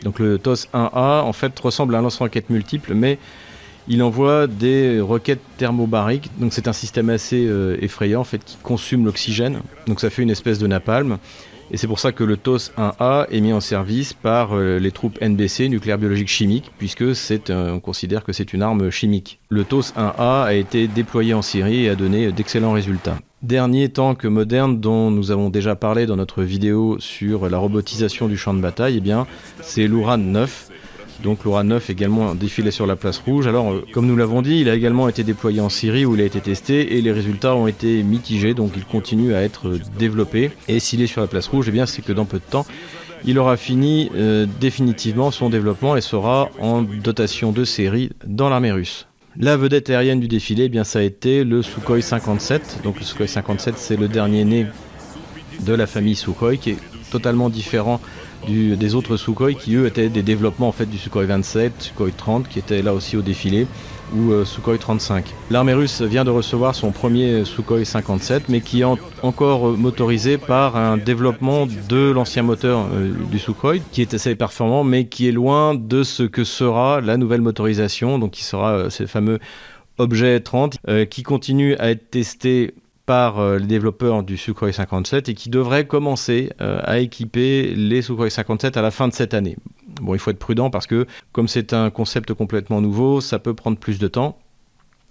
Donc 0.02 0.18
le 0.18 0.38
TOS 0.38 0.68
1A 0.72 1.20
en 1.20 1.32
fait 1.34 1.58
ressemble 1.58 1.94
à 1.94 1.98
un 1.98 2.02
lance-roquette 2.02 2.48
multiple, 2.48 2.94
mais 2.94 3.18
il 3.88 4.02
envoie 4.02 4.46
des 4.46 5.00
roquettes 5.00 5.40
thermobariques, 5.58 6.30
donc 6.38 6.52
c'est 6.52 6.68
un 6.68 6.72
système 6.72 7.10
assez 7.10 7.46
euh, 7.46 7.76
effrayant 7.80 8.20
en 8.20 8.24
fait 8.24 8.44
qui 8.44 8.56
consume 8.62 9.04
l'oxygène, 9.04 9.60
donc 9.86 10.00
ça 10.00 10.10
fait 10.10 10.22
une 10.22 10.30
espèce 10.30 10.58
de 10.58 10.66
napalm. 10.66 11.18
Et 11.72 11.76
c'est 11.76 11.88
pour 11.88 11.98
ça 11.98 12.12
que 12.12 12.22
le 12.22 12.36
TOS 12.36 12.70
1A 12.78 13.26
est 13.28 13.40
mis 13.40 13.52
en 13.52 13.60
service 13.60 14.12
par 14.12 14.50
euh, 14.52 14.78
les 14.78 14.92
troupes 14.92 15.20
NBC, 15.20 15.68
nucléaire 15.68 15.98
biologique 15.98 16.28
chimique, 16.28 16.70
puisque 16.78 17.16
c'est, 17.16 17.50
on 17.50 17.80
considère 17.80 18.22
que 18.22 18.32
c'est 18.32 18.52
une 18.52 18.62
arme 18.62 18.90
chimique. 18.90 19.40
Le 19.48 19.64
TOS 19.64 19.92
1A 19.96 20.44
a 20.44 20.54
été 20.54 20.86
déployé 20.86 21.34
en 21.34 21.42
Syrie 21.42 21.86
et 21.86 21.88
a 21.88 21.96
donné 21.96 22.30
d'excellents 22.30 22.72
résultats. 22.72 23.18
Dernier 23.42 23.88
tank 23.88 24.24
moderne 24.24 24.80
dont 24.80 25.10
nous 25.10 25.32
avons 25.32 25.50
déjà 25.50 25.74
parlé 25.74 26.06
dans 26.06 26.16
notre 26.16 26.42
vidéo 26.42 26.96
sur 27.00 27.48
la 27.48 27.58
robotisation 27.58 28.28
du 28.28 28.36
champ 28.36 28.54
de 28.54 28.60
bataille, 28.60 28.98
eh 28.98 29.00
bien, 29.00 29.26
c'est 29.60 29.88
l'Uran 29.88 30.18
9 30.18 30.70
donc 31.22 31.44
l'Ora 31.44 31.64
9 31.64 31.90
également 31.90 32.34
défilé 32.34 32.70
sur 32.70 32.86
la 32.86 32.96
place 32.96 33.18
rouge. 33.18 33.46
Alors, 33.46 33.72
euh, 33.72 33.84
comme 33.92 34.06
nous 34.06 34.16
l'avons 34.16 34.42
dit, 34.42 34.60
il 34.60 34.68
a 34.68 34.74
également 34.74 35.08
été 35.08 35.24
déployé 35.24 35.60
en 35.60 35.68
Syrie 35.68 36.04
où 36.04 36.14
il 36.14 36.20
a 36.20 36.24
été 36.24 36.40
testé 36.40 36.96
et 36.96 37.02
les 37.02 37.12
résultats 37.12 37.54
ont 37.54 37.66
été 37.66 38.02
mitigés, 38.02 38.54
donc 38.54 38.72
il 38.76 38.84
continue 38.84 39.34
à 39.34 39.42
être 39.42 39.68
euh, 39.68 39.80
développé. 39.98 40.50
Et 40.68 40.80
s'il 40.80 41.02
est 41.02 41.06
sur 41.06 41.20
la 41.20 41.26
place 41.26 41.48
rouge, 41.48 41.66
eh 41.68 41.72
bien 41.72 41.86
c'est 41.86 42.02
que 42.02 42.12
dans 42.12 42.24
peu 42.24 42.38
de 42.38 42.50
temps, 42.50 42.66
il 43.24 43.38
aura 43.38 43.56
fini 43.56 44.10
euh, 44.14 44.46
définitivement 44.60 45.30
son 45.30 45.50
développement 45.50 45.96
et 45.96 46.00
sera 46.00 46.50
en 46.60 46.82
dotation 46.82 47.52
de 47.52 47.64
série 47.64 48.10
dans 48.26 48.48
l'armée 48.48 48.72
russe. 48.72 49.06
La 49.38 49.56
vedette 49.56 49.90
aérienne 49.90 50.20
du 50.20 50.28
défilé, 50.28 50.64
eh 50.64 50.68
bien 50.68 50.84
ça 50.84 51.00
a 51.00 51.02
été 51.02 51.44
le 51.44 51.62
Sukhoi 51.62 52.00
57. 52.00 52.80
Donc 52.84 52.98
le 52.98 53.04
Sukhoi 53.04 53.26
57, 53.26 53.74
c'est 53.76 53.96
le 53.96 54.08
dernier 54.08 54.44
né 54.44 54.66
de 55.60 55.74
la 55.74 55.86
famille 55.86 56.14
Sukhoi 56.14 56.56
qui 56.56 56.70
est 56.70 56.78
totalement 57.10 57.50
différent 57.50 58.00
des 58.48 58.94
autres 58.94 59.16
Sukhoi 59.16 59.54
qui 59.54 59.74
eux 59.74 59.86
étaient 59.86 60.08
des 60.08 60.22
développements 60.22 60.68
en 60.68 60.72
fait 60.72 60.86
du 60.86 60.98
Sukhoi 60.98 61.24
27, 61.26 61.72
Sukhoi 61.78 62.10
30 62.16 62.48
qui 62.48 62.58
était 62.58 62.82
là 62.82 62.94
aussi 62.94 63.16
au 63.16 63.22
défilé 63.22 63.66
ou 64.14 64.32
euh, 64.32 64.44
Sukhoi 64.44 64.78
35. 64.78 65.24
L'armée 65.50 65.74
russe 65.74 66.02
vient 66.02 66.24
de 66.24 66.30
recevoir 66.30 66.74
son 66.74 66.92
premier 66.92 67.44
Sukhoi 67.44 67.84
57 67.84 68.48
mais 68.48 68.60
qui 68.60 68.82
est 68.82 68.86
encore 69.22 69.68
euh, 69.68 69.76
motorisé 69.76 70.38
par 70.38 70.76
un 70.76 70.96
développement 70.96 71.66
de 71.66 72.10
l'ancien 72.10 72.42
moteur 72.42 72.86
euh, 72.92 73.12
du 73.30 73.38
Sukhoi 73.38 73.78
qui 73.92 74.02
est 74.02 74.14
assez 74.14 74.34
performant 74.34 74.84
mais 74.84 75.06
qui 75.06 75.28
est 75.28 75.32
loin 75.32 75.74
de 75.74 76.02
ce 76.02 76.22
que 76.22 76.44
sera 76.44 77.00
la 77.00 77.16
nouvelle 77.16 77.40
motorisation 77.40 78.18
donc 78.18 78.32
qui 78.32 78.44
sera 78.44 78.90
ce 78.90 79.06
fameux 79.06 79.38
objet 79.98 80.40
30 80.40 80.78
qui 81.10 81.22
continue 81.22 81.74
à 81.76 81.90
être 81.90 82.10
testé 82.10 82.74
par 83.06 83.38
euh, 83.38 83.58
les 83.58 83.66
développeurs 83.66 84.22
du 84.22 84.36
Sukhoi 84.36 84.72
57 84.72 85.28
et 85.28 85.34
qui 85.34 85.48
devrait 85.48 85.86
commencer 85.86 86.50
euh, 86.60 86.80
à 86.82 86.98
équiper 86.98 87.74
les 87.74 88.02
Sukhoi 88.02 88.28
57 88.28 88.76
à 88.76 88.82
la 88.82 88.90
fin 88.90 89.08
de 89.08 89.14
cette 89.14 89.32
année. 89.32 89.56
Bon, 90.02 90.14
il 90.14 90.18
faut 90.18 90.30
être 90.30 90.38
prudent 90.38 90.68
parce 90.68 90.86
que 90.86 91.06
comme 91.32 91.48
c'est 91.48 91.72
un 91.72 91.90
concept 91.90 92.34
complètement 92.34 92.80
nouveau, 92.80 93.20
ça 93.20 93.38
peut 93.38 93.54
prendre 93.54 93.78
plus 93.78 93.98
de 93.98 94.08
temps. 94.08 94.36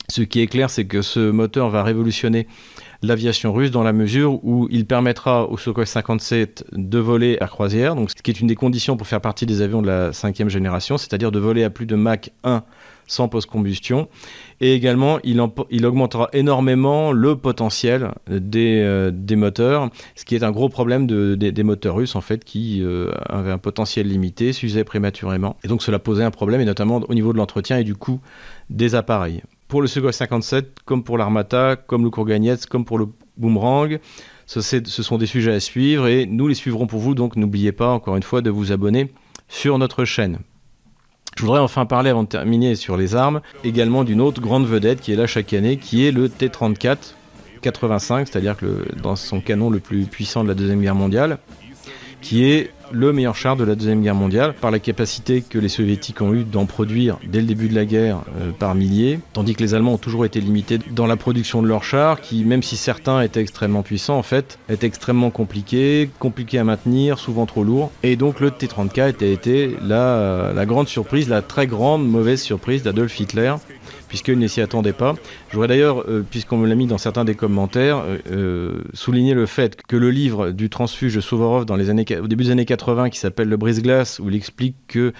Ce 0.10 0.22
qui 0.22 0.42
est 0.42 0.48
clair, 0.48 0.70
c'est 0.70 0.86
que 0.86 1.02
ce 1.02 1.32
moteur 1.32 1.70
va 1.70 1.82
révolutionner 1.82 2.48
l'aviation 3.02 3.54
russe 3.54 3.72
dans 3.72 3.82
la 3.82 3.94
mesure 3.94 4.44
où 4.44 4.68
il 4.70 4.86
permettra 4.86 5.50
au 5.50 5.58
Sukhoi 5.58 5.86
57 5.86 6.66
de 6.74 7.00
voler 7.00 7.38
à 7.40 7.48
croisière, 7.48 7.96
donc 7.96 8.12
ce 8.12 8.22
qui 8.22 8.30
est 8.30 8.40
une 8.40 8.48
des 8.48 8.56
conditions 8.56 8.98
pour 8.98 9.08
faire 9.08 9.22
partie 9.22 9.46
des 9.46 9.62
avions 9.62 9.82
de 9.82 9.88
la 9.88 10.14
cinquième 10.14 10.50
génération, 10.50 10.98
c'est-à-dire 10.98 11.32
de 11.32 11.40
voler 11.40 11.64
à 11.64 11.70
plus 11.70 11.86
de 11.86 11.96
Mach 11.96 12.30
1 12.44 12.64
sans 13.08 13.28
post-combustion. 13.28 14.08
Et 14.62 14.74
également, 14.74 15.20
il, 15.24 15.40
augmentera 15.86 16.30
énormément 16.34 17.12
le 17.12 17.36
potentiel 17.36 18.12
des, 18.30 18.82
euh, 18.82 19.12
des, 19.14 19.36
moteurs, 19.36 19.90
ce 20.16 20.24
qui 20.26 20.36
est 20.36 20.44
un 20.44 20.52
gros 20.52 20.70
problème 20.70 21.08
de, 21.08 21.36
des 21.36 21.64
moteurs 21.64 21.96
russes, 21.96 22.16
en 22.16 22.22
fait, 22.22 22.44
qui 22.44 22.82
euh, 22.82 23.12
avaient 23.28 23.52
un 23.52 23.58
potentiel 23.58 24.08
limité, 24.08 24.54
s'usaient 24.54 24.84
prématurément. 24.84 25.58
Et 25.64 25.68
donc, 25.68 25.82
cela 25.82 26.00
posait 26.00 26.24
un 26.24 26.32
problème, 26.32 26.62
et 26.62 26.66
notamment 26.66 27.02
au 27.08 27.14
niveau 27.14 27.34
de 27.34 27.38
l'entretien 27.38 27.78
et 27.78 27.84
du 27.84 27.96
coût 27.96 28.20
des 28.70 28.96
appareils. 28.96 29.42
Pour 29.68 29.82
le 29.82 29.88
Sukhoi 29.88 30.12
57, 30.12 30.78
comme 30.86 31.04
pour 31.04 31.18
l'Armata, 31.18 31.76
comme 31.76 32.04
le 32.04 32.10
Kourganets, 32.10 32.66
comme 32.70 32.86
pour 32.86 32.98
le 32.98 33.08
Boomerang, 33.38 34.00
ce 34.46 34.62
sont 34.62 35.18
des 35.18 35.26
sujets 35.26 35.54
à 35.54 35.60
suivre 35.60 36.08
et 36.08 36.26
nous 36.26 36.48
les 36.48 36.54
suivrons 36.54 36.88
pour 36.88 37.00
vous, 37.00 37.16
donc 37.16 37.36
n'oubliez 37.36 37.72
pas 37.72 37.90
encore 37.90 38.16
une 38.16 38.24
fois 38.24 38.42
de 38.42 38.50
vous 38.50 38.72
abonner 38.72 39.12
sur 39.48 39.78
notre 39.78 40.06
chaîne. 40.06 40.40
Je 41.36 41.42
voudrais 41.42 41.60
enfin 41.60 41.86
parler 41.86 42.10
avant 42.10 42.24
de 42.24 42.30
terminer 42.30 42.76
sur 42.76 42.96
les 42.96 43.14
armes, 43.14 43.42
également 43.66 44.06
d'une 44.06 44.22
autre 44.22 44.42
grande 44.42 44.66
vedette 44.66 45.02
qui 45.02 45.12
est 45.12 45.18
là 45.18 45.28
chaque 45.28 45.52
année, 45.54 45.78
qui 45.78 46.06
est 46.06 46.12
le 46.12 46.30
T-34 46.30 46.98
85, 47.62 48.28
c'est-à-dire 48.28 48.56
que 48.56 48.86
dans 49.02 49.16
son 49.16 49.42
canon 49.42 49.70
le 49.70 49.80
plus 49.80 50.06
puissant 50.06 50.44
de 50.44 50.50
la 50.50 50.54
Deuxième 50.54 50.82
Guerre 50.82 50.96
mondiale, 50.96 51.40
qui 52.22 52.46
est 52.46 52.72
le 52.92 53.14
meilleur 53.14 53.36
char 53.36 53.56
de 53.56 53.64
la 53.64 53.76
Deuxième 53.76 54.02
Guerre 54.02 54.16
mondiale 54.16 54.54
par 54.60 54.72
la 54.72 54.80
capacité 54.80 55.42
que 55.42 55.58
les 55.58 55.70
soviétiques 55.70 56.22
ont 56.22 56.34
eu 56.34 56.44
d'en 56.44 56.66
produire 56.66 57.18
dès 57.28 57.42
le 57.42 57.48
début 57.48 57.68
de 57.68 57.76
la 57.76 57.86
guerre 57.86 58.22
euh, 58.40 58.52
par 58.52 58.76
milliers, 58.76 59.20
tandis 59.34 59.56
que 59.56 59.64
les 59.64 59.74
Allemands 59.74 59.94
ont 59.94 59.98
toujours 59.98 60.26
été 60.26 60.40
limités 60.40 60.80
dans 60.92 61.08
la 61.08 61.16
production 61.16 61.62
de 61.62 61.68
leurs 61.68 61.84
chars, 61.84 62.22
qui 62.22 62.46
même 62.46 62.64
si 62.64 62.78
certains 62.78 63.22
étaient 63.22 63.42
extrêmement 63.42 63.84
puissants, 63.84 64.18
en 64.18 64.24
fait, 64.24 64.60
étaient 64.70 64.88
extrêmement 64.88 65.32
compliqués, 65.32 66.10
compliqués 66.20 66.60
à 66.60 66.64
maintenir, 66.64 67.20
souvent 67.20 67.46
trop 67.46 67.64
lourds. 67.64 67.92
Et 68.04 68.16
donc 68.16 68.40
le 68.40 68.52
T-34 68.52 69.24
a 69.24 69.26
été 69.26 69.76
la 69.82 70.66
grande 70.66 70.88
surprise, 70.88 71.28
la 71.30 71.42
très 71.42 71.68
grande 71.68 72.08
mauvaise 72.08 72.42
surprise 72.42 72.84
d'Adolf 72.84 73.20
Hitler, 73.20 73.56
puisqu'il 74.16 74.40
ne 74.40 74.48
s'y 74.48 74.62
attendait 74.62 74.94
pas. 74.94 75.14
Je 75.50 75.56
voudrais 75.56 75.68
d'ailleurs, 75.68 76.06
puisqu'on 76.30 76.56
me 76.56 76.70
l'a 76.70 76.76
mis 76.76 76.88
dans 76.88 76.98
certains 76.98 77.26
des 77.26 77.36
commentaires, 77.36 78.06
souligner 78.94 79.34
le 79.34 79.46
fait 79.46 79.76
que 79.84 79.98
le 79.98 80.10
livre 80.10 80.52
du 80.52 80.70
transfuge 80.70 81.20
Souvorov 81.20 81.66
dans 81.66 81.76
les 81.76 81.90
années, 81.90 82.06
au 82.18 82.28
début 82.28 82.46
des 82.46 82.52
années 82.52 82.64
80, 82.64 83.10
qui 83.10 83.20
s'appelle 83.20 83.50
Le 83.50 83.58
brise-glace, 83.58 84.20
où 84.20 84.30
il 84.30 84.36
explique 84.36 84.78
que 84.88 85.12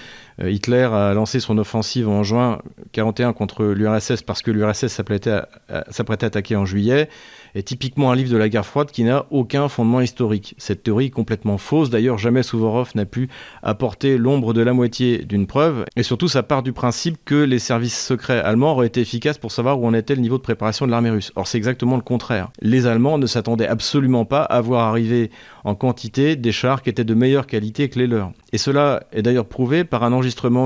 Hitler 0.44 0.90
a 0.92 1.14
lancé 1.14 1.40
son 1.40 1.58
offensive 1.58 2.10
en 2.10 2.24
juin 2.24 2.60
41 2.92 3.34
contre 3.34 3.66
l'URSS 3.66 4.22
parce 4.22 4.42
que 4.42 4.52
l'URSS 4.52 4.88
s'apprêtait 4.88 5.32
à, 5.32 5.48
à 5.70 6.26
attaquer 6.26 6.56
en 6.56 6.66
juillet, 6.66 7.10
est 7.56 7.64
typiquement 7.64 8.12
un 8.12 8.16
livre 8.16 8.32
de 8.32 8.38
la 8.38 8.50
guerre 8.50 8.66
froide 8.66 8.92
qui 8.92 9.04
n'a 9.04 9.26
aucun 9.32 9.70
fondement 9.70 10.02
historique. 10.02 10.56
Cette 10.58 10.84
théorie 10.84 11.06
est 11.06 11.10
complètement 11.10 11.58
fausse. 11.58 11.90
D'ailleurs, 11.90 12.18
jamais 12.18 12.44
Souvorov 12.44 12.92
n'a 12.96 13.06
pu 13.06 13.30
apporter 13.64 14.18
l'ombre 14.18 14.54
de 14.54 14.62
la 14.62 14.74
moitié 14.74 15.20
d'une 15.20 15.48
preuve. 15.48 15.86
Et 15.96 16.04
surtout, 16.04 16.28
ça 16.28 16.44
part 16.44 16.64
du 16.64 16.74
principe 16.74 17.18
que 17.24 17.36
les 17.36 17.60
services 17.60 17.98
secrets 17.98 18.40
allemands 18.40 18.74
auraient 18.74 18.88
été 18.88 19.02
efficaces 19.02 19.38
pour 19.38 19.52
savoir 19.52 19.80
où 19.80 19.88
en 19.88 19.94
était 19.94 20.16
le 20.16 20.22
niveau 20.22 20.38
de 20.38 20.44
préparation 20.44 20.86
de 20.86 20.92
l'armée 20.92 21.10
russe. 21.10 21.32
Or, 21.36 21.48
c'est 21.48 21.58
exactement 21.58 21.96
le 21.96 22.02
contraire. 22.02 22.52
Les 22.62 22.88
Allemands 22.88 23.18
ne 23.18 23.26
s'attendaient 23.26 23.68
absolument 23.68 24.26
pas 24.26 24.44
à 24.44 24.60
voir 24.60 24.88
arriver 24.90 25.32
en 25.64 25.76
quantité 25.76 26.36
des 26.36 26.52
chars 26.52 26.82
qui 26.82 26.90
étaient 26.90 27.04
de 27.04 27.14
meilleure 27.14 27.48
qualité 27.48 27.90
que 27.90 28.00
les 28.00 28.08
leurs. 28.08 28.32
Et 28.52 28.58
cela 28.58 29.04
est 29.12 29.22
d'ailleurs 29.22 29.46
prouvé 29.46 29.84
par 29.84 30.04
un 30.04 30.12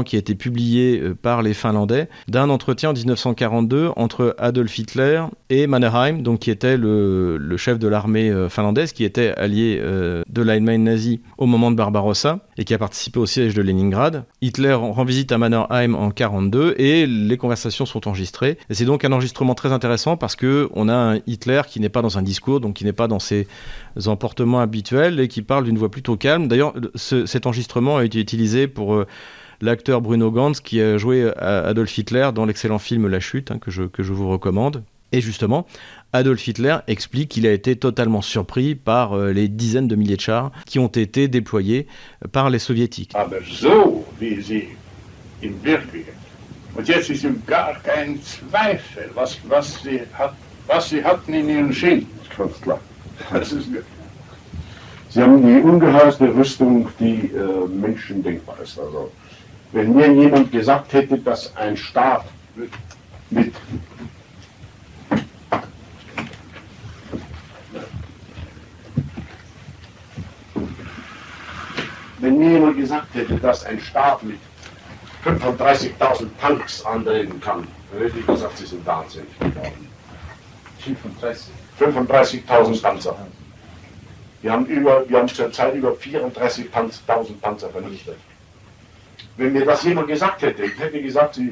qui 0.06 0.16
a 0.16 0.20
été 0.20 0.36
publié 0.36 1.00
euh, 1.00 1.16
par 1.16 1.42
les 1.42 1.54
Finlandais 1.54 2.10
d'un 2.28 2.50
entretien 2.50 2.90
en 2.90 2.94
1942 2.94 3.90
entre 3.96 4.36
Adolf 4.38 4.78
Hitler 4.78 5.24
et 5.50 5.68
Mannerheim, 5.68 6.22
donc 6.22 6.40
qui 6.40 6.52
était 6.52 6.78
le, 6.78 7.56
chef 7.58 7.80
de 7.80 7.88
l'armée 7.88 8.30
euh, 8.30 8.50
finlandaise, 8.50 8.94
qui 8.94 9.04
était 9.04 9.34
allié 9.38 9.80
euh, 9.82 10.24
de 10.30 10.42
l'Allemagne 10.42 10.84
nazie 10.84 11.22
au 11.38 11.46
moment 11.46 11.72
de 11.72 11.76
Barbarossa 11.76 12.40
et 12.60 12.66
qui 12.66 12.74
a 12.74 12.78
participé 12.78 13.20
au 13.20 13.26
siège 13.26 13.54
de 13.54 13.62
Leningrad. 13.62 14.26
Hitler 14.42 14.74
rend 14.74 15.06
visite 15.06 15.32
à 15.32 15.38
Mannerheim 15.38 15.96
en 15.96 16.12
42 16.12 16.76
et 16.78 17.08
les 17.08 17.38
conversations 17.38 17.86
sont 17.86 18.06
enregistrées. 18.06 18.58
C'est 18.70 18.84
donc 18.84 19.06
un 19.06 19.14
enregistrement 19.14 19.56
très 19.56 19.72
intéressant 19.72 20.18
parce 20.18 20.36
que 20.36 20.70
on 20.74 20.90
a 20.90 20.94
un 20.94 21.20
Hitler 21.26 21.62
qui 21.70 21.80
n'est 21.80 21.88
pas 21.88 22.02
dans 22.02 22.18
un 22.18 22.22
discours, 22.22 22.60
donc 22.60 22.76
qui 22.76 22.84
n'est 22.84 22.92
pas 22.92 23.08
dans 23.08 23.20
ses 23.20 23.48
emportements 24.08 24.60
habituels 24.60 25.22
et 25.22 25.30
qui 25.30 25.42
parle 25.42 25.64
d'une 25.64 25.78
voix 25.78 25.90
plutôt 25.90 26.18
calme. 26.18 26.50
D'ailleurs, 26.50 26.74
cet 26.96 27.48
enregistrement 27.48 27.96
a 27.96 28.04
été 28.04 28.20
utilisé 28.20 28.68
pour 28.68 28.94
euh, 28.94 29.08
l'acteur 29.62 30.02
Bruno 30.02 30.30
Gantz 30.30 30.60
qui 30.60 30.82
a 30.82 30.98
joué 30.98 31.24
euh, 31.24 31.70
Adolf 31.70 31.98
Hitler 31.98 32.32
dans 32.36 32.46
l'excellent 32.46 32.80
film 32.80 33.08
La 33.08 33.22
Chute, 33.22 33.52
hein, 33.52 33.58
que, 33.60 33.72
je, 33.72 33.84
que 33.84 34.04
je 34.04 34.12
vous 34.12 34.28
recommande. 34.28 34.84
Et 35.12 35.22
justement, 35.22 35.66
Adolf 36.14 36.48
Hitler 36.48 36.78
explique 36.88 37.30
qu'il 37.30 37.46
a 37.46 37.52
été 37.52 37.76
totalement 37.76 38.22
surpris 38.22 38.76
par 38.76 39.14
euh, 39.14 39.32
les 39.32 39.48
dizaines 39.48 39.88
de 39.88 39.96
milliers 39.96 40.16
de 40.16 40.22
chars 40.22 40.52
qui 40.66 40.80
ont 40.80 40.88
été 40.88 41.28
déployés 41.28 41.88
par 42.32 42.50
les 42.50 42.60
soviétiques. 42.60 43.12
Aber 43.14 43.38
so 43.44 44.06
wie 44.20 44.42
sie 44.42 44.70
in 45.42 45.54
Wirklichkeit. 45.64 46.16
Und 46.76 46.88
jetzt 46.88 47.10
ist 47.10 47.24
ihm 47.24 47.42
gar 47.46 47.76
kein 47.84 48.20
Zweifel, 48.22 49.10
was, 49.16 49.38
was, 49.48 49.82
sie, 49.82 50.02
hat, 50.14 50.34
was 50.68 50.90
sie 50.90 51.04
hatten 51.04 51.34
in 51.34 51.50
ihren 51.50 51.74
Schienen. 51.74 52.08
Ganz 52.38 52.60
klar. 52.62 52.80
Das 53.32 53.52
ist, 53.52 53.68
Sie 55.10 55.22
haben 55.24 55.42
die 55.42 55.60
ungeheuerste 55.60 56.34
Rüstung, 56.36 56.88
die 57.00 57.32
äh, 57.34 57.68
Menschen 57.68 58.22
denkbar 58.22 58.58
ist. 58.62 58.78
Also, 58.80 59.12
wenn 59.72 59.96
mir 59.96 60.14
jemand 60.14 60.52
gesagt 60.52 60.94
hätte, 60.94 61.18
dass 61.18 61.56
ein 61.56 61.76
Staat 61.76 62.26
mit 63.32 63.54
hätte, 73.14 73.36
dass 73.38 73.66
ein 73.66 73.80
Staat 73.80 74.24
mit 74.24 74.40
35.000 75.26 76.28
Tanks 76.40 76.86
antreten 76.86 77.40
kann, 77.42 77.68
dann 77.92 78.02
hätte 78.02 78.20
ich 78.20 78.26
gesagt, 78.26 78.58
sie 78.58 78.66
sind 78.66 78.86
wahnsinnig 78.86 79.38
geworden. 79.40 79.90
35.000 81.80 82.82
Panzer. 82.82 83.16
Wir 84.42 84.52
haben, 84.54 84.66
über, 84.68 85.08
wir 85.10 85.18
haben 85.20 85.28
zurzeit 85.28 85.76
über 85.76 85.92
34.000 85.92 87.40
Panzer 87.42 87.70
vernichtet. 87.70 88.18
Wenn 89.36 89.54
mir 89.54 89.66
das 89.66 89.84
jemand 89.84 90.08
gesagt 90.08 90.42
hätte, 90.42 90.64
ich 90.64 90.80
hätte 90.80 91.02
gesagt, 91.02 91.36
Sie, 91.36 91.52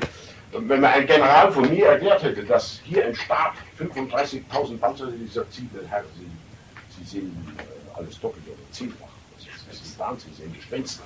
wenn 0.51 0.79
mir 0.79 0.89
ein 0.89 1.05
General 1.05 1.51
von 1.51 1.69
mir 1.69 1.87
erklärt 1.87 2.23
hätte, 2.23 2.43
dass 2.43 2.79
hier 2.85 3.05
ein 3.05 3.15
Staat 3.15 3.53
35.000 3.79 4.77
Panzer, 4.79 5.09
ich 5.13 5.27
gesagt, 5.27 5.53
Sie, 5.53 5.69
Herr, 5.89 6.03
Sie, 6.15 6.97
Sie 6.97 7.09
sehen 7.09 7.55
äh, 7.57 7.97
alles 7.97 8.19
doppelt 8.19 8.45
oder 8.47 8.71
zehnfach. 8.71 9.07
Das 9.35 9.47
ist, 9.47 9.67
das 9.69 9.81
ist 9.81 9.99
Wahnsinn, 9.99 10.31
Sie 10.35 10.43
sind 10.43 10.55
Gespenster. 10.55 11.03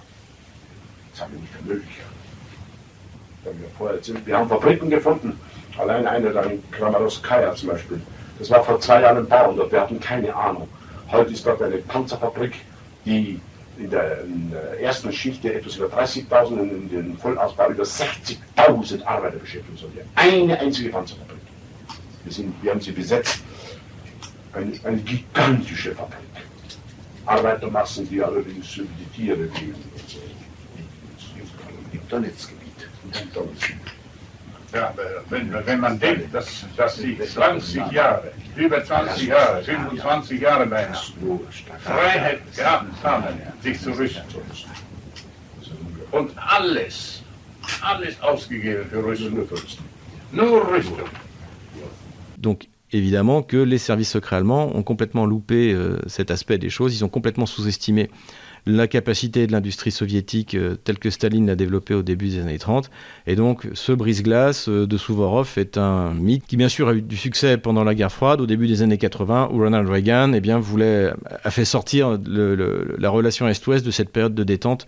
Das 1.12 1.22
haben 1.22 1.34
wir 1.34 1.40
nicht 1.40 1.54
für 1.54 1.64
möglich. 1.64 1.98
Wir, 3.44 3.54
vorher, 3.78 4.00
wir 4.26 4.38
haben 4.38 4.50
Fabriken 4.50 4.90
gefunden, 4.90 5.40
allein 5.78 6.06
eine 6.06 6.32
da 6.32 6.44
in 6.44 6.62
Kramaroskaya 6.72 7.56
zum 7.56 7.70
Beispiel. 7.70 8.02
Das 8.38 8.50
war 8.50 8.64
vor 8.64 8.80
zwei 8.80 9.02
Jahren 9.02 9.18
ein 9.18 9.28
Bau 9.28 9.50
und 9.52 9.72
wir 9.72 9.82
hatten 9.82 10.00
keine 10.00 10.34
Ahnung. 10.36 10.68
Heute 11.12 11.32
ist 11.34 11.46
dort 11.46 11.62
eine 11.62 11.78
Panzerfabrik, 11.78 12.54
die 13.06 13.40
in 13.78 13.90
der, 13.90 14.22
in 14.24 14.52
der 14.52 14.80
ersten 14.80 15.12
Schicht 15.12 15.44
etwas 15.44 15.76
über 15.76 15.88
30.000 15.88 16.46
und 16.48 16.70
in 16.70 16.90
den 16.90 17.18
Vollausbau 17.18 17.70
über 17.72 17.84
60.000 17.84 19.04
Arbeiter 19.06 19.38
beschäftigen 19.38 19.78
soll. 19.78 19.90
Eine 20.16 20.60
einzige 20.60 20.90
Panzerfabrik. 20.90 21.40
Wir, 22.24 22.32
sind, 22.32 22.54
wir 22.62 22.72
haben 22.72 22.82
sie 22.82 22.92
besetzt. 22.92 23.42
Eine, 24.54 24.74
eine 24.84 24.98
gigantische 24.98 25.96
Fabrik. 25.96 26.20
Arbeitermassen, 27.26 28.08
die 28.10 28.22
allerdings 28.22 28.76
über 28.78 28.90
die 29.00 29.22
Tiere 29.22 29.44
leben. 29.44 29.76
Im 32.12 32.24
Donetsk-Gebiet. 32.24 33.34
Donetsk 33.34 33.74
ja, 34.74 34.90
aber 34.90 35.04
wenn, 35.30 35.54
wenn 35.66 35.80
man 35.80 36.00
denkt, 36.00 36.34
dass, 36.34 36.66
dass 36.78 36.96
sie 36.96 37.18
20 37.18 37.92
Jahre, 37.92 38.32
über 38.56 38.84
20 38.84 39.28
Jahre, 39.28 39.62
25 39.64 40.40
Jahre 40.40 40.66
beinahe 40.66 40.96
Freiheit 41.84 42.40
gehabt 42.56 43.04
haben, 43.04 43.36
sich 43.62 43.80
zu 43.82 43.92
rüsten. 43.92 44.24
Und 46.12 46.32
alles, 46.38 47.22
alles 47.82 48.22
ausgegeben 48.22 48.86
für 48.90 49.04
Rüstung. 49.04 49.48
Nur 50.32 50.72
Rüstung. 50.72 51.10
Donc 52.38 52.68
évidemment 52.92 53.44
que 53.44 53.58
les 53.58 53.78
services 53.78 54.12
secrets 54.12 54.38
allemands 54.38 54.74
ont 54.74 54.84
complètement 54.84 55.26
loupé 55.26 55.74
euh, 55.74 56.00
cet 56.08 56.32
aspect 56.32 56.58
des 56.58 56.70
choses, 56.70 56.96
ils 56.96 57.04
ont 57.04 57.10
complètement 57.10 57.46
sous-estimé 57.46 58.10
la 58.66 58.88
capacité 58.88 59.48
de 59.48 59.52
l'industrie 59.52 59.92
soviétique 59.92 60.56
euh, 60.56 60.76
telle 60.84 61.00
que 61.00 61.10
Staline 61.10 61.48
l'a 61.48 61.56
développée 61.56 61.94
au 61.94 62.04
début 62.04 62.30
des 62.30 62.40
années 62.40 62.60
30. 62.60 62.90
Et 63.28 63.36
donc 63.36 63.68
ce 63.74 63.92
brise-glace 63.92 64.70
euh, 64.70 64.86
de 64.86 64.98
Souvorov 64.98 65.54
est 65.58 65.78
un 65.78 66.14
mythe 66.14 66.46
qui 66.46 66.58
bien 66.58 66.70
sûr 66.70 66.90
a 66.90 66.94
eu 66.94 67.02
du 67.02 67.18
succès 67.18 67.58
pendant 67.58 67.84
la 67.84 67.96
guerre 67.96 68.12
froide 68.12 68.42
au 68.42 68.46
début 68.46 68.68
des 68.68 68.82
années 68.82 68.98
80 68.98 69.50
où 69.52 69.60
Ronald 69.60 69.90
Reagan 69.90 70.34
eh 70.34 70.42
bien, 70.42 70.60
voulait, 70.60 71.12
a 71.44 71.52
fait 71.52 71.66
sortir 71.66 72.20
la 72.26 73.10
relation 73.10 73.48
Est-Ouest 73.48 73.86
de 73.86 73.92
cette 73.92 74.12
période 74.12 74.36
de 74.36 74.44
détente 74.44 74.86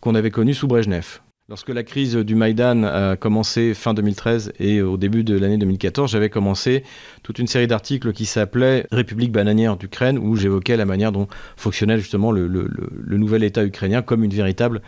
qu'on 0.00 0.14
avait 0.14 0.30
connue 0.30 0.54
sous 0.54 0.66
Brejnev. 0.66 1.20
Lorsque 1.50 1.68
la 1.68 1.82
crise 1.82 2.16
du 2.16 2.34
Maïdan 2.36 2.84
a 2.84 3.16
commencé 3.16 3.74
fin 3.74 3.92
2013 3.92 4.54
et 4.60 4.80
au 4.80 4.96
début 4.96 5.24
de 5.24 5.38
l'année 5.38 5.58
2014, 5.58 6.10
j'avais 6.10 6.30
commencé 6.30 6.84
toute 7.22 7.38
une 7.38 7.46
série 7.46 7.66
d'articles 7.66 8.14
qui 8.14 8.24
s'appelait 8.24 8.86
République 8.90 9.30
bananière 9.30 9.76
d'Ukraine, 9.76 10.16
où 10.16 10.36
j'évoquais 10.36 10.78
la 10.78 10.86
manière 10.86 11.12
dont 11.12 11.28
fonctionnait 11.58 11.98
justement 11.98 12.32
le, 12.32 12.48
nouvel 13.18 13.44
État 13.44 13.62
ukrainien 13.62 14.00
comme 14.00 14.24
une 14.24 14.32
véritable 14.32 14.80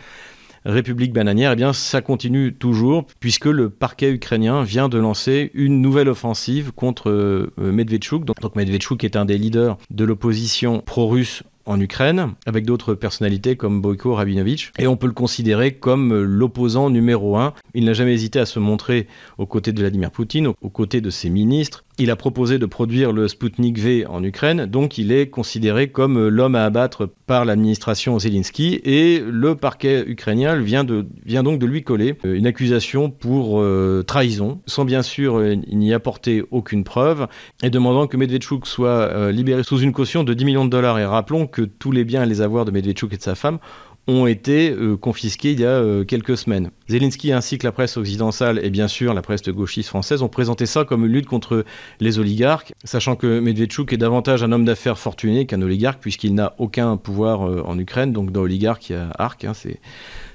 République 0.65 1.13
bananière, 1.13 1.51
eh 1.51 1.55
bien, 1.55 1.73
ça 1.73 2.01
continue 2.01 2.55
toujours, 2.55 3.05
puisque 3.19 3.45
le 3.45 3.69
parquet 3.69 4.09
ukrainien 4.09 4.63
vient 4.63 4.89
de 4.89 4.97
lancer 4.97 5.51
une 5.53 5.79
nouvelle 5.79 6.09
offensive 6.09 6.71
contre 6.71 7.11
euh, 7.11 7.51
Medvedchuk. 7.57 8.25
Donc, 8.25 8.39
donc 8.41 8.55
Medvedchuk 8.55 9.03
est 9.03 9.15
un 9.15 9.25
des 9.25 9.37
leaders 9.37 9.77
de 9.91 10.05
l'opposition 10.05 10.81
pro-russe 10.83 11.43
en 11.67 11.79
Ukraine, 11.79 12.33
avec 12.45 12.65
d'autres 12.65 12.95
personnalités 12.95 13.55
comme 13.55 13.81
Boyko 13.81 14.15
Rabinovich, 14.15 14.71
et 14.79 14.87
on 14.87 14.97
peut 14.97 15.07
le 15.07 15.13
considérer 15.13 15.73
comme 15.73 16.23
l'opposant 16.23 16.89
numéro 16.89 17.37
un. 17.37 17.53
Il 17.73 17.85
n'a 17.85 17.93
jamais 17.93 18.13
hésité 18.13 18.39
à 18.39 18.45
se 18.45 18.59
montrer 18.59 19.07
aux 19.37 19.45
côtés 19.45 19.73
de 19.73 19.79
Vladimir 19.79 20.11
Poutine, 20.11 20.47
aux 20.47 20.69
côtés 20.69 21.01
de 21.01 21.09
ses 21.09 21.29
ministres, 21.29 21.83
il 21.97 22.11
a 22.11 22.15
proposé 22.15 22.59
de 22.59 22.65
produire 22.65 23.11
le 23.11 23.27
Sputnik 23.27 23.79
V 23.79 24.05
en 24.07 24.23
Ukraine, 24.23 24.65
donc 24.65 24.97
il 24.97 25.11
est 25.11 25.27
considéré 25.27 25.89
comme 25.89 26.27
l'homme 26.27 26.55
à 26.55 26.65
abattre 26.65 27.09
par 27.25 27.43
l'administration 27.43 28.19
Zelensky 28.19 28.79
et 28.83 29.19
le 29.19 29.55
parquet 29.55 30.03
ukrainien 30.07 30.55
vient, 30.55 30.83
donc 30.83 31.59
de 31.59 31.65
lui 31.65 31.83
coller 31.83 32.15
euh, 32.25 32.35
une 32.35 32.47
accusation 32.47 33.09
pour 33.09 33.59
euh, 33.61 34.03
trahison, 34.05 34.61
sans 34.65 34.85
bien 34.85 35.01
sûr 35.01 35.37
euh, 35.37 35.55
n'y 35.55 35.93
apporter 35.93 36.43
aucune 36.51 36.83
preuve, 36.83 37.27
et 37.63 37.69
demandant 37.69 38.07
que 38.07 38.17
Medvedchuk 38.17 38.67
soit 38.67 39.31
libéré 39.31 39.63
sous 39.63 39.79
une 39.79 39.91
caution 39.91 40.23
de 40.23 40.33
10 40.33 40.45
millions 40.45 40.65
de 40.65 40.69
dollars. 40.69 40.99
Et 40.99 41.05
rappelons 41.05 41.47
que 41.47 41.61
tous 41.61 41.91
les 41.91 42.05
biens 42.05 42.23
et 42.23 42.25
les 42.25 42.41
avoirs 42.41 42.65
de 42.65 42.71
Medvedchuk 42.71 43.13
et 43.13 43.17
de 43.17 43.21
sa 43.21 43.35
femme 43.35 43.59
ont 44.07 44.25
été 44.25 44.71
euh, 44.71 44.95
confisqués 44.95 45.51
il 45.51 45.59
y 45.59 45.65
a 45.65 45.69
euh, 45.69 46.05
quelques 46.05 46.37
semaines. 46.37 46.71
Zelensky 46.87 47.33
ainsi 47.33 47.57
que 47.57 47.65
la 47.65 47.73
presse 47.73 47.97
occidentale 47.97 48.63
et 48.63 48.69
bien 48.69 48.87
sûr 48.87 49.13
la 49.13 49.21
presse 49.21 49.43
gauchiste 49.43 49.89
française 49.89 50.21
ont 50.21 50.29
présenté 50.29 50.65
ça 50.65 50.85
comme 50.85 51.05
une 51.05 51.11
lutte 51.11 51.25
contre 51.25 51.65
les 51.99 52.17
oligarques, 52.17 52.73
sachant 52.85 53.17
que 53.17 53.39
Medvedchuk 53.39 53.91
est 53.91 53.97
davantage 53.97 54.43
un 54.43 54.51
homme 54.53 54.65
d'affaires 54.65 54.97
fortuné 54.97 55.45
qu'un 55.45 55.61
oligarque 55.61 55.99
puisqu'il 55.99 56.33
n'a 56.33 56.53
aucun 56.57 56.95
pouvoir 56.95 57.47
euh, 57.47 57.61
en 57.65 57.77
Ukraine, 57.77 58.13
donc 58.13 58.31
dans 58.31 58.41
oligarque 58.41 58.89
il 58.89 58.93
y 58.93 58.95
a 58.95 59.09
Arc, 59.17 59.43
hein, 59.43 59.53
c'est 59.53 59.79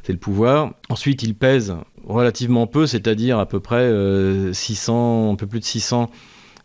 c'est 0.02 0.12
le 0.12 0.18
pouvoir. 0.18 0.72
Ensuite, 0.88 1.22
il 1.22 1.36
pèse 1.36 1.76
relativement 2.04 2.66
peu, 2.66 2.88
c'est-à-dire 2.88 3.38
à 3.38 3.46
peu 3.46 3.60
près 3.60 3.88
600, 4.52 5.32
un 5.32 5.36
peu 5.36 5.46
plus 5.46 5.60
de 5.60 5.64
600 5.64 6.10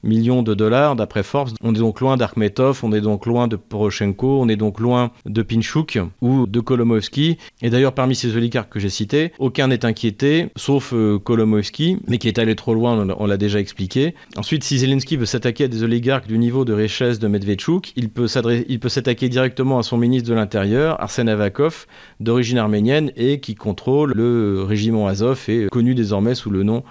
millions 0.08 0.42
de 0.42 0.54
dollars 0.54 0.96
d'après 0.96 1.24
Forbes. 1.24 1.52
On 1.62 1.76
est 1.76 1.80
donc 1.80 2.00
loin 2.00 2.18
d'Arkmetov, 2.18 2.80
on 2.84 2.92
est 2.94 3.02
donc 3.02 3.26
loin 3.26 3.48
de 3.48 3.56
Poroshenko, 3.56 4.42
on 4.42 4.50
est 4.50 4.56
donc 4.56 4.80
loin 4.80 5.12
de 5.26 5.42
Pinchuk 5.42 6.00
ou 6.22 6.48
de 6.48 6.60
Kolomoïski. 6.60 7.38
Et 7.62 7.70
d'ailleurs, 7.70 7.94
parmi 7.94 8.16
ces 8.16 8.36
oligarques 8.36 8.72
que 8.72 8.80
j'ai 8.80 8.90
cités, 8.90 9.34
aucun 9.40 9.68
n'est 9.68 9.86
inquiété, 9.86 10.48
sauf 10.56 10.94
euh, 10.94 11.20
Kolomoïski, 11.20 11.98
mais 12.08 12.18
qui 12.18 12.28
est 12.28 12.40
allé 12.40 12.56
trop 12.56 12.74
loin, 12.74 13.08
on 13.20 13.26
l'a 13.26 13.38
déjà 13.38 13.60
expliqué. 13.60 14.16
Ensuite, 14.38 14.64
si 14.64 14.80
Zelensky 14.80 15.18
veut 15.18 15.26
s'attaquer 15.26 15.66
à 15.66 15.68
des 15.68 15.84
oligarques 15.84 16.28
du 16.28 16.38
niveau 16.38 16.66
de 16.66 16.74
richesse 16.74 17.20
de 17.20 17.28
Medvedchuk, 17.28 17.94
il 17.96 18.10
peut 18.10 18.28
s'attaquer 18.28 19.30
directement 19.30 19.80
à 19.80 19.84
son 19.84 19.98
ministre 19.98 20.30
de 20.30 20.36
l'Intérieur, 20.36 21.02
Arsène 21.02 21.30
Avakov, 21.30 21.86
d'origine 22.20 22.58
arménienne 22.58 23.12
et 23.16 23.40
qui 23.40 23.56
contrôle 23.56 24.14
le 24.14 24.64
régiment 24.64 25.08
Azov 25.08 25.46
et 25.50 25.68
connu 25.70 25.96
désormais 25.96 26.36
sous 26.36 26.50
le 26.50 26.64
nom 26.64 26.84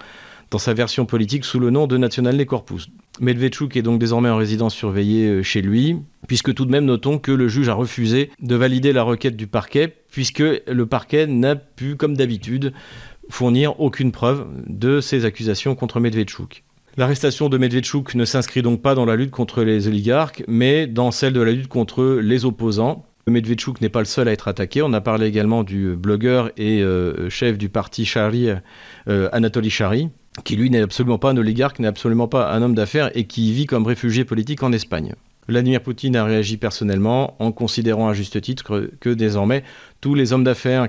dans 0.51 0.57
sa 0.57 0.73
version 0.73 1.05
politique 1.05 1.45
sous 1.45 1.59
le 1.59 1.69
nom 1.69 1.87
de 1.87 1.97
National 1.97 2.43
Corpus. 2.45 2.89
Medvedchuk 3.19 3.75
est 3.75 3.81
donc 3.81 3.99
désormais 3.99 4.29
en 4.29 4.37
résidence 4.37 4.75
surveillée 4.75 5.27
euh, 5.27 5.43
chez 5.43 5.61
lui, 5.61 5.97
puisque 6.27 6.53
tout 6.53 6.65
de 6.65 6.71
même 6.71 6.85
notons 6.85 7.19
que 7.19 7.31
le 7.31 7.47
juge 7.47 7.69
a 7.69 7.73
refusé 7.73 8.31
de 8.41 8.55
valider 8.55 8.93
la 8.93 9.03
requête 9.03 9.35
du 9.35 9.47
parquet, 9.47 9.93
puisque 10.11 10.39
le 10.39 10.85
parquet 10.85 11.27
n'a 11.27 11.55
pu, 11.55 11.95
comme 11.95 12.15
d'habitude, 12.15 12.73
fournir 13.29 13.79
aucune 13.79 14.11
preuve 14.11 14.47
de 14.67 15.01
ces 15.01 15.25
accusations 15.25 15.75
contre 15.75 15.99
Medvedchuk. 15.99 16.63
L'arrestation 16.97 17.49
de 17.49 17.57
Medvedchuk 17.57 18.15
ne 18.15 18.25
s'inscrit 18.25 18.63
donc 18.63 18.81
pas 18.81 18.95
dans 18.95 19.05
la 19.05 19.15
lutte 19.15 19.31
contre 19.31 19.63
les 19.63 19.87
oligarques, 19.87 20.43
mais 20.47 20.87
dans 20.87 21.11
celle 21.11 21.33
de 21.33 21.41
la 21.41 21.51
lutte 21.51 21.67
contre 21.67 22.19
les 22.21 22.43
opposants. 22.45 23.05
Medvedchuk 23.27 23.81
n'est 23.81 23.89
pas 23.89 23.99
le 23.99 24.05
seul 24.05 24.27
à 24.27 24.31
être 24.31 24.47
attaqué. 24.47 24.81
On 24.81 24.93
a 24.93 25.01
parlé 25.01 25.27
également 25.27 25.63
du 25.63 25.95
blogueur 25.95 26.49
et 26.57 26.81
euh, 26.81 27.29
chef 27.29 27.57
du 27.57 27.69
parti 27.69 28.05
Shari, 28.05 28.49
euh, 29.09 29.29
Anatoly 29.31 29.69
Shari, 29.69 30.09
qui 30.43 30.55
lui 30.55 30.69
n'est 30.69 30.81
absolument 30.81 31.17
pas 31.17 31.31
un 31.31 31.37
oligarque, 31.37 31.79
n'est 31.79 31.87
absolument 31.87 32.27
pas 32.27 32.51
un 32.51 32.61
homme 32.61 32.75
d'affaires 32.75 33.11
et 33.15 33.25
qui 33.25 33.51
vit 33.51 33.65
comme 33.65 33.85
réfugié 33.85 34.25
politique 34.25 34.63
en 34.63 34.71
Espagne. 34.71 35.13
Vladimir 35.47 35.81
Poutine 35.81 36.17
a 36.17 36.25
réagi 36.25 36.57
personnellement 36.57 37.35
en 37.39 37.53
considérant 37.53 38.09
à 38.09 38.13
juste 38.13 38.41
titre 38.41 38.89
que, 38.99 39.09
désormais 39.09 39.63
tous 40.01 40.13
les 40.13 40.33
hommes 40.33 40.43
d'affaires 40.43 40.87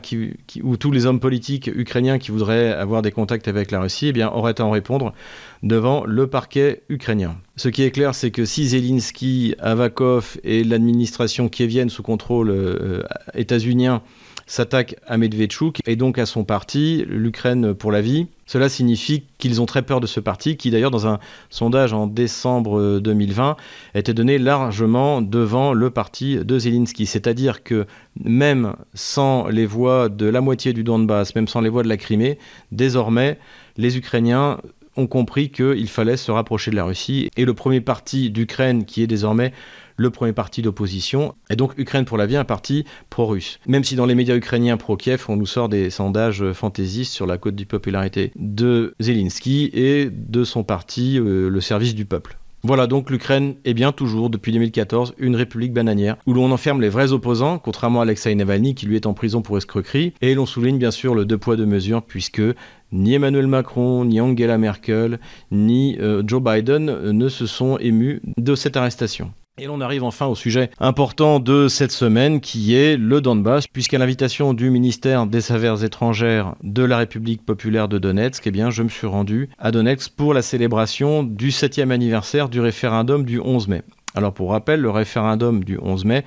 ou 0.63 0.77
tous 0.77 0.91
les 0.91 1.07
hommes 1.07 1.21
politiques 1.21 1.71
ukrainiens 1.73 2.19
qui 2.19 2.33
voudraient 2.33 2.73
avoir 2.73 3.03
des 3.03 3.13
contacts 3.13 3.47
avec 3.47 3.71
la 3.71 3.81
Russie 3.81 4.09
eh 4.09 4.13
bien, 4.13 4.29
auraient 4.31 4.61
à 4.61 4.65
en 4.65 4.71
répondre 4.71 5.15
devant 5.63 6.05
le 6.05 6.27
parquet 6.27 6.83
ukrainien. 6.89 7.37
Ce 7.57 7.69
qui 7.69 7.85
est 7.85 7.93
clair, 7.93 8.17
c'est 8.17 8.33
que 8.33 8.45
si 8.45 8.69
Zelensky, 8.69 9.55
Avakov 9.61 10.39
et 10.43 10.65
l'administration 10.65 11.49
kievienne 11.49 11.89
sous 11.89 12.03
contrôle 12.03 12.51
euh, 12.51 13.03
états-unien 13.35 14.03
s'attaque 14.49 14.97
à 15.07 15.17
Medvedchuk 15.19 15.81
et 15.87 15.95
donc 15.95 16.19
à 16.19 16.27
son 16.27 16.43
parti, 16.43 17.05
l'Ukraine 17.07 17.75
pour 17.75 17.93
la 17.93 18.01
vie. 18.01 18.27
Cela 18.47 18.71
signifie 18.71 19.25
qu'ils 19.37 19.61
ont 19.61 19.67
très 19.67 19.83
peur 19.83 20.01
de 20.01 20.07
ce 20.07 20.21
parti, 20.21 20.57
qui 20.57 20.71
d'ailleurs 20.71 20.91
dans 20.91 21.07
un 21.07 21.21
sondage 21.51 21.93
en 21.93 22.07
décembre 22.07 22.99
2020 22.99 23.57
était 23.95 24.15
donné 24.15 24.39
largement 24.39 25.21
devant 25.21 25.75
le 25.75 25.91
parti 25.91 26.39
de 26.39 26.59
Zelensky. 26.59 27.05
C'est-à-dire 27.05 27.63
que 27.63 27.87
même 28.25 28.75
sans 28.95 29.49
les 29.49 29.67
voix 29.67 30.09
de 30.09 30.27
la 30.27 30.41
moitié 30.41 30.73
du 30.73 30.83
Donbass, 30.83 31.35
même 31.35 31.47
sans 31.47 31.61
les 31.61 31.69
voix 31.69 31.83
de 31.83 31.89
la 31.89 31.99
Crimée, 31.99 32.39
désormais 32.73 33.39
les 33.77 33.99
Ukrainiens 33.99 34.59
ont 34.99 35.07
compris 35.07 35.51
qu'il 35.51 35.89
fallait 35.89 36.17
se 36.17 36.31
rapprocher 36.31 36.71
de 36.71 36.77
la 36.77 36.85
Russie. 36.85 37.31
Et 37.37 37.45
le 37.45 37.55
premier 37.55 37.81
parti 37.81 38.31
d'Ukraine, 38.31 38.85
qui 38.85 39.03
est 39.03 39.07
désormais 39.07 39.53
le 39.97 40.11
premier 40.11 40.33
parti 40.33 40.61
d'opposition, 40.63 41.35
est 41.51 41.57
donc 41.57 41.73
Ukraine 41.79 42.05
pour 42.05 42.19
la 42.19 42.27
vie, 42.27 42.37
un 42.37 42.45
parti 42.45 42.85
pro-russe. 43.11 43.59
Même 43.67 43.85
si 43.85 43.97
dans 43.97 44.07
les 44.07 44.15
médias 44.15 44.37
ukrainiens 44.37 44.77
pro-Kiev, 44.77 45.25
on 45.29 45.37
nous 45.37 45.47
sort 45.47 45.69
des 45.69 45.91
sondages 45.91 46.53
fantaisistes 46.53 47.13
sur 47.13 47.27
la 47.27 47.39
cote 47.39 47.55
de 47.55 47.65
popularité 47.65 48.33
de 48.37 48.95
Zelensky 49.01 49.71
et 49.73 50.11
de 50.11 50.45
son 50.45 50.63
parti, 50.63 51.19
euh, 51.19 51.49
le 51.49 51.61
service 51.61 51.95
du 51.95 52.05
peuple. 52.05 52.39
Voilà 52.65 52.89
donc 52.89 53.09
l'Ukraine 53.11 53.55
est 53.65 53.73
bien 53.73 53.93
toujours, 53.93 54.31
depuis 54.31 54.51
2014, 54.51 55.15
une 55.19 55.37
république 55.37 55.73
bananière, 55.73 56.17
où 56.27 56.35
l'on 56.35 56.51
enferme 56.51 56.81
les 56.81 56.89
vrais 56.89 57.13
opposants, 57.13 57.61
contrairement 57.61 58.01
à 58.01 58.03
Alexei 58.03 58.35
Navalny 58.35 58.75
qui 58.75 58.87
lui 58.87 58.97
est 58.97 59.07
en 59.07 59.15
prison 59.15 59.43
pour 59.43 59.57
escroquerie, 59.57 60.13
et 60.21 60.35
l'on 60.35 60.45
souligne 60.45 60.77
bien 60.77 60.91
sûr 60.91 61.15
le 61.15 61.25
deux 61.25 61.39
poids 61.39 61.55
deux 61.55 61.67
mesures, 61.67 62.03
puisque 62.03 62.43
ni 62.93 63.15
Emmanuel 63.15 63.47
Macron, 63.47 64.05
ni 64.05 64.21
Angela 64.21 64.59
Merkel, 64.59 65.19
ni 65.51 65.97
euh, 66.01 66.23
Joe 66.27 66.43
Biden 66.43 66.87
ne 67.11 67.29
se 67.29 67.47
sont 67.47 67.79
émus 67.79 68.23
de 68.37 68.55
cette 68.55 68.77
arrestation. 68.77 69.33
Et 69.61 69.67
l'on 69.67 69.81
arrive 69.81 70.05
enfin 70.05 70.27
au 70.27 70.37
sujet 70.37 70.71
important 70.79 71.41
de 71.41 71.67
cette 71.67 71.91
semaine 71.91 72.41
qui 72.41 72.77
est 72.77 72.97
le 72.97 73.21
Donbass, 73.21 73.67
puisqu'à 73.67 73.99
l'invitation 73.99 74.55
du 74.55 74.71
ministère 74.71 75.27
des 75.27 75.51
Affaires 75.51 75.83
étrangères 75.83 76.55
de 76.63 76.85
la 76.85 76.99
République 76.99 77.45
populaire 77.45 77.89
de 77.89 77.99
Donetsk, 77.99 78.47
eh 78.47 78.71
je 78.71 78.83
me 78.85 78.89
suis 78.89 79.09
rendu 79.09 79.49
à 79.59 79.73
Donetsk 79.73 80.13
pour 80.17 80.33
la 80.33 80.43
célébration 80.43 81.25
du 81.25 81.49
7e 81.49 81.91
anniversaire 81.91 82.49
du 82.49 82.61
référendum 82.61 83.25
du 83.25 83.41
11 83.41 83.67
mai. 83.67 83.83
Alors 84.15 84.33
pour 84.33 84.53
rappel, 84.53 84.81
le 84.81 84.91
référendum 84.91 85.65
du 85.65 85.77
11 85.83 86.05
mai 86.05 86.25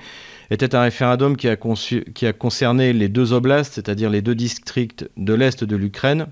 était 0.50 0.74
un 0.74 0.82
référendum 0.82 1.36
qui 1.36 1.48
a, 1.48 1.56
qui 1.56 2.26
a 2.26 2.32
concerné 2.34 2.92
les 2.92 3.08
deux 3.08 3.32
oblasts, 3.32 3.74
c'est-à-dire 3.74 4.10
les 4.10 4.20
deux 4.20 4.34
districts 4.34 5.08
de 5.16 5.32
l'Est 5.32 5.64
de 5.64 5.76
l'Ukraine, 5.76 6.26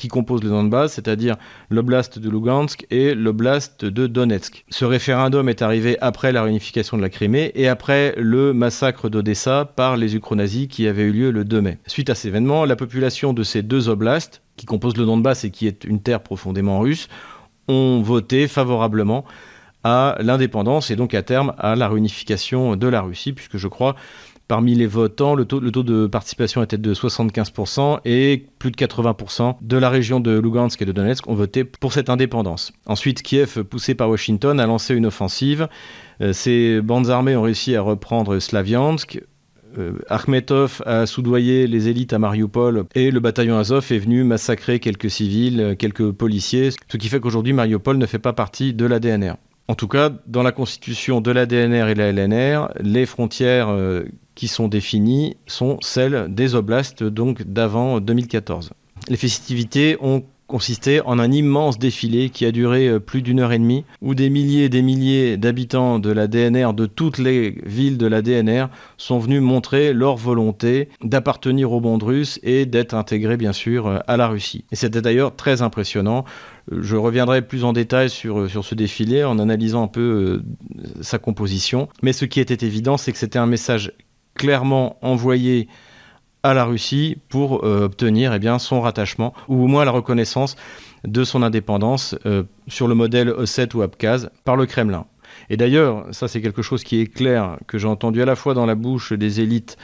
qui 0.00 0.08
composent 0.08 0.42
le 0.42 0.48
Donbass, 0.48 0.94
c'est-à-dire 0.94 1.36
l'oblast 1.68 2.18
de 2.18 2.30
Lugansk 2.30 2.86
et 2.90 3.14
l'oblast 3.14 3.84
de 3.84 4.06
Donetsk. 4.06 4.64
Ce 4.70 4.86
référendum 4.86 5.46
est 5.50 5.60
arrivé 5.60 5.98
après 6.00 6.32
la 6.32 6.42
réunification 6.42 6.96
de 6.96 7.02
la 7.02 7.10
Crimée 7.10 7.52
et 7.54 7.68
après 7.68 8.14
le 8.16 8.54
massacre 8.54 9.10
d'Odessa 9.10 9.66
par 9.66 9.98
les 9.98 10.16
ukronazis 10.16 10.68
qui 10.68 10.86
avait 10.86 11.02
eu 11.02 11.12
lieu 11.12 11.30
le 11.30 11.44
2 11.44 11.60
mai. 11.60 11.78
Suite 11.86 12.08
à 12.08 12.14
cet 12.14 12.30
événement, 12.30 12.64
la 12.64 12.76
population 12.76 13.34
de 13.34 13.42
ces 13.42 13.60
deux 13.60 13.90
oblasts, 13.90 14.40
qui 14.56 14.64
composent 14.64 14.96
le 14.96 15.04
Donbass 15.04 15.44
et 15.44 15.50
qui 15.50 15.66
est 15.66 15.84
une 15.84 16.00
terre 16.00 16.20
profondément 16.20 16.80
russe, 16.80 17.08
ont 17.68 18.00
voté 18.00 18.48
favorablement 18.48 19.26
à 19.84 20.16
l'indépendance 20.20 20.90
et 20.90 20.96
donc 20.96 21.12
à 21.12 21.22
terme 21.22 21.52
à 21.58 21.76
la 21.76 21.88
réunification 21.88 22.74
de 22.74 22.86
la 22.88 23.02
Russie, 23.02 23.34
puisque 23.34 23.58
je 23.58 23.68
crois 23.68 23.96
Parmi 24.50 24.74
les 24.74 24.88
votants, 24.88 25.36
le 25.36 25.44
taux, 25.44 25.60
de 25.60 26.08
participation 26.08 26.60
était 26.60 26.76
de 26.76 26.92
75% 26.92 28.00
et 28.04 28.46
plus 28.58 28.72
de 28.72 28.76
80% 28.76 29.54
de 29.60 29.76
la 29.76 29.88
région 29.88 30.18
de 30.18 30.36
Lugansk 30.40 30.82
et 30.82 30.84
de 30.84 30.90
Donetsk 30.90 31.28
ont 31.28 31.36
voté 31.36 31.62
pour 31.62 31.92
cette 31.92 32.10
indépendance. 32.10 32.72
Ensuite, 32.84 33.22
Kiev, 33.22 33.62
poussé 33.62 33.94
par 33.94 34.10
Washington, 34.10 34.58
a 34.58 34.66
lancé 34.66 34.96
une 34.96 35.06
offensive. 35.06 35.68
Euh, 36.20 36.32
ces 36.32 36.80
bandes 36.80 37.10
armées 37.10 37.36
ont 37.36 37.42
réussi 37.42 37.76
à 37.76 37.80
reprendre 37.82 38.40
Slaviansk, 38.40 39.20
euh, 39.78 39.92
a 40.84 41.06
soudoyé 41.06 41.68
les 41.68 41.86
élites 41.86 42.12
à 42.12 42.18
Mariupol 42.18 42.86
et 42.96 43.12
le 43.12 43.20
bataillon 43.20 43.56
Azov 43.56 43.92
est 43.92 43.98
venu 44.00 44.24
massacrer 44.24 44.80
quelques 44.80 45.10
civils, 45.10 45.76
quelques 45.78 46.10
policiers, 46.10 46.70
ce 46.72 46.96
qui 46.96 47.08
fait 47.08 47.20
qu'aujourd'hui 47.20 47.52
Mariupol 47.52 47.98
ne 47.98 48.06
fait 48.06 48.18
pas 48.18 48.32
partie 48.32 48.74
de 48.74 48.84
la 48.84 48.98
DNR. 48.98 49.34
En 49.70 49.76
tout 49.76 49.86
cas, 49.86 50.10
dans 50.26 50.42
la 50.42 50.50
constitution 50.50 51.20
de 51.20 51.30
la 51.30 51.46
DNR 51.46 51.90
et 51.90 51.94
de 51.94 52.00
la 52.00 52.10
LNR, 52.10 52.72
les 52.80 53.06
frontières 53.06 53.68
euh, 53.68 54.02
qui 54.40 54.48
sont 54.48 54.68
définies 54.68 55.36
sont 55.46 55.76
celles 55.82 56.34
des 56.34 56.54
oblasts 56.54 57.04
donc 57.04 57.42
d'avant 57.42 58.00
2014. 58.00 58.70
Les 59.10 59.18
festivités 59.18 59.98
ont 60.00 60.24
consisté 60.46 61.02
en 61.02 61.18
un 61.18 61.30
immense 61.30 61.78
défilé 61.78 62.30
qui 62.30 62.46
a 62.46 62.52
duré 62.52 62.88
euh, 62.88 63.00
plus 63.00 63.20
d'une 63.20 63.40
heure 63.40 63.52
et 63.52 63.58
demie, 63.58 63.84
où 64.00 64.14
des 64.14 64.30
milliers 64.30 64.64
et 64.64 64.68
des 64.70 64.80
milliers 64.80 65.36
d'habitants 65.36 65.98
de 65.98 66.10
la 66.10 66.26
DNR, 66.26 66.72
de 66.72 66.86
toutes 66.86 67.18
les 67.18 67.60
villes 67.66 67.98
de 67.98 68.06
la 68.06 68.22
DNR, 68.22 68.68
sont 68.96 69.18
venus 69.18 69.42
montrer 69.42 69.92
leur 69.92 70.16
volonté 70.16 70.88
d'appartenir 71.04 71.70
au 71.72 71.80
monde 71.80 72.02
russe 72.02 72.40
et 72.42 72.64
d'être 72.64 72.94
intégrés 72.94 73.36
bien 73.36 73.52
sûr 73.52 73.88
euh, 73.88 73.98
à 74.06 74.16
la 74.16 74.26
Russie. 74.26 74.64
Et 74.72 74.76
c'était 74.76 75.02
d'ailleurs 75.02 75.36
très 75.36 75.60
impressionnant. 75.60 76.24
Je 76.72 76.96
reviendrai 76.96 77.42
plus 77.42 77.62
en 77.62 77.74
détail 77.74 78.08
sur, 78.08 78.40
euh, 78.40 78.48
sur 78.48 78.64
ce 78.64 78.74
défilé 78.74 79.22
en 79.22 79.38
analysant 79.38 79.82
un 79.82 79.88
peu 79.88 80.42
sa 81.02 81.18
composition. 81.18 81.90
Mais 82.02 82.14
ce 82.14 82.24
qui 82.24 82.40
était 82.40 82.66
évident, 82.66 82.96
c'est 82.96 83.12
que 83.12 83.18
c'était 83.18 83.38
un 83.38 83.46
message 83.46 83.92
clairement 84.34 84.96
envoyé 85.02 85.68
à 86.42 86.54
la 86.54 86.64
Russie 86.64 87.18
pour 87.28 87.64
euh, 87.64 87.84
obtenir 87.84 88.32
eh 88.32 88.38
bien, 88.38 88.58
son 88.58 88.80
rattachement 88.80 89.34
ou 89.48 89.64
au 89.64 89.66
moins 89.66 89.84
la 89.84 89.90
reconnaissance 89.90 90.56
de 91.04 91.24
son 91.24 91.42
indépendance 91.42 92.14
euh, 92.26 92.44
sur 92.68 92.88
le 92.88 92.94
modèle 92.94 93.30
Osset 93.30 93.74
ou 93.74 93.82
Abkhaz 93.82 94.30
par 94.44 94.56
le 94.56 94.66
Kremlin. 94.66 95.06
Et 95.48 95.56
d'ailleurs, 95.56 96.06
ça 96.12 96.28
c'est 96.28 96.40
quelque 96.40 96.62
chose 96.62 96.82
qui 96.82 97.00
est 97.00 97.06
clair, 97.06 97.58
que 97.66 97.78
j'ai 97.78 97.88
entendu 97.88 98.22
à 98.22 98.24
la 98.24 98.36
fois 98.36 98.54
dans 98.54 98.66
la 98.66 98.74
bouche 98.74 99.12
des 99.12 99.40
élites 99.40 99.76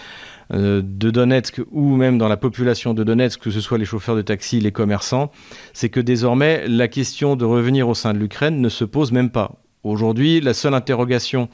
euh, 0.52 0.80
de 0.84 1.10
Donetsk 1.10 1.60
ou 1.72 1.96
même 1.96 2.18
dans 2.18 2.28
la 2.28 2.36
population 2.36 2.94
de 2.94 3.04
Donetsk, 3.04 3.40
que 3.40 3.50
ce 3.50 3.60
soit 3.60 3.78
les 3.78 3.84
chauffeurs 3.84 4.16
de 4.16 4.22
taxi, 4.22 4.60
les 4.60 4.72
commerçants, 4.72 5.30
c'est 5.72 5.88
que 5.88 6.00
désormais 6.00 6.66
la 6.68 6.88
question 6.88 7.36
de 7.36 7.44
revenir 7.44 7.88
au 7.88 7.94
sein 7.94 8.14
de 8.14 8.18
l'Ukraine 8.18 8.60
ne 8.60 8.68
se 8.68 8.84
pose 8.84 9.12
même 9.12 9.30
pas. 9.30 9.56
Aujourd'hui, 9.82 10.40
la 10.40 10.54
seule 10.54 10.74
interrogation 10.74 11.48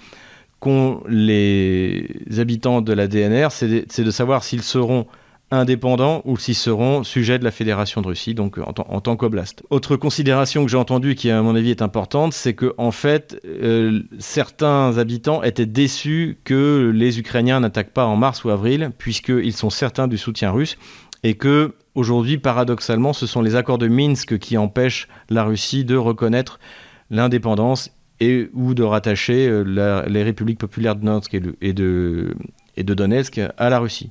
qu'ont 0.62 1.03
les 1.09 2.07
habitants 2.38 2.83
de 2.83 2.92
la 2.92 3.09
DNR, 3.09 3.48
c'est 3.51 4.01
de, 4.01 4.11
savoir 4.12 4.44
s'ils 4.44 4.62
seront 4.62 5.09
indépendants 5.51 6.22
ou 6.25 6.38
s'ils 6.38 6.55
seront 6.55 7.03
sujets 7.03 7.40
de 7.40 7.44
la 7.44 7.51
Fédération 7.51 8.01
de 8.01 8.07
Russie, 8.07 8.33
donc 8.33 8.59
en, 8.59 9.01
tant 9.01 9.16
qu'oblast. 9.16 9.64
Autre 9.70 9.96
considération 9.96 10.64
que 10.64 10.70
j'ai 10.70 10.77
entendue 10.77 11.16
qui, 11.16 11.31
à 11.33 11.42
mon 11.42 11.57
avis, 11.57 11.70
est 11.70 11.83
importante, 11.83 12.33
c'est 12.33 12.55
que 12.55 12.75
en 12.79 12.92
fait, 12.92 13.40
euh, 13.44 14.03
certains 14.20 14.98
habitants 14.98 15.42
étaient 15.42 15.66
déçus 15.66 16.38
que 16.44 16.92
les 16.94 17.18
Ukrainiens 17.18 17.59
n'attaquent 17.59 17.92
pas 17.92 18.07
en 18.07 18.14
mars 18.14 18.44
ou 18.44 18.51
avril, 18.51 18.92
puisqu'ils 18.96 19.55
sont 19.55 19.70
certains 19.70 20.07
du 20.07 20.16
soutien 20.16 20.53
russe 20.53 20.79
et 21.25 21.35
que 21.35 21.75
aujourd'hui, 21.96 22.38
paradoxalement, 22.38 23.12
ce 23.12 23.27
sont 23.27 23.42
les 23.42 23.57
accords 23.57 23.79
de 23.79 23.88
Minsk 23.88 24.38
qui 24.38 24.57
empêchent 24.57 25.09
la 25.29 25.42
Russie 25.42 25.85
de 25.85 25.96
reconnaître 25.96 26.61
l'indépendance 27.11 27.90
et 28.23 28.51
ou 28.55 28.75
de 28.75 28.83
rattacher 28.83 29.49
euh, 29.49 30.05
les 30.07 30.23
républiques 30.23 30.59
populaires 30.59 30.97
de 30.97 31.03
de, 31.73 32.35
et 32.77 32.85
de 32.85 32.95
Donetsk 32.95 33.41
à 33.59 33.69
la 33.69 33.79
Russie. 33.79 34.11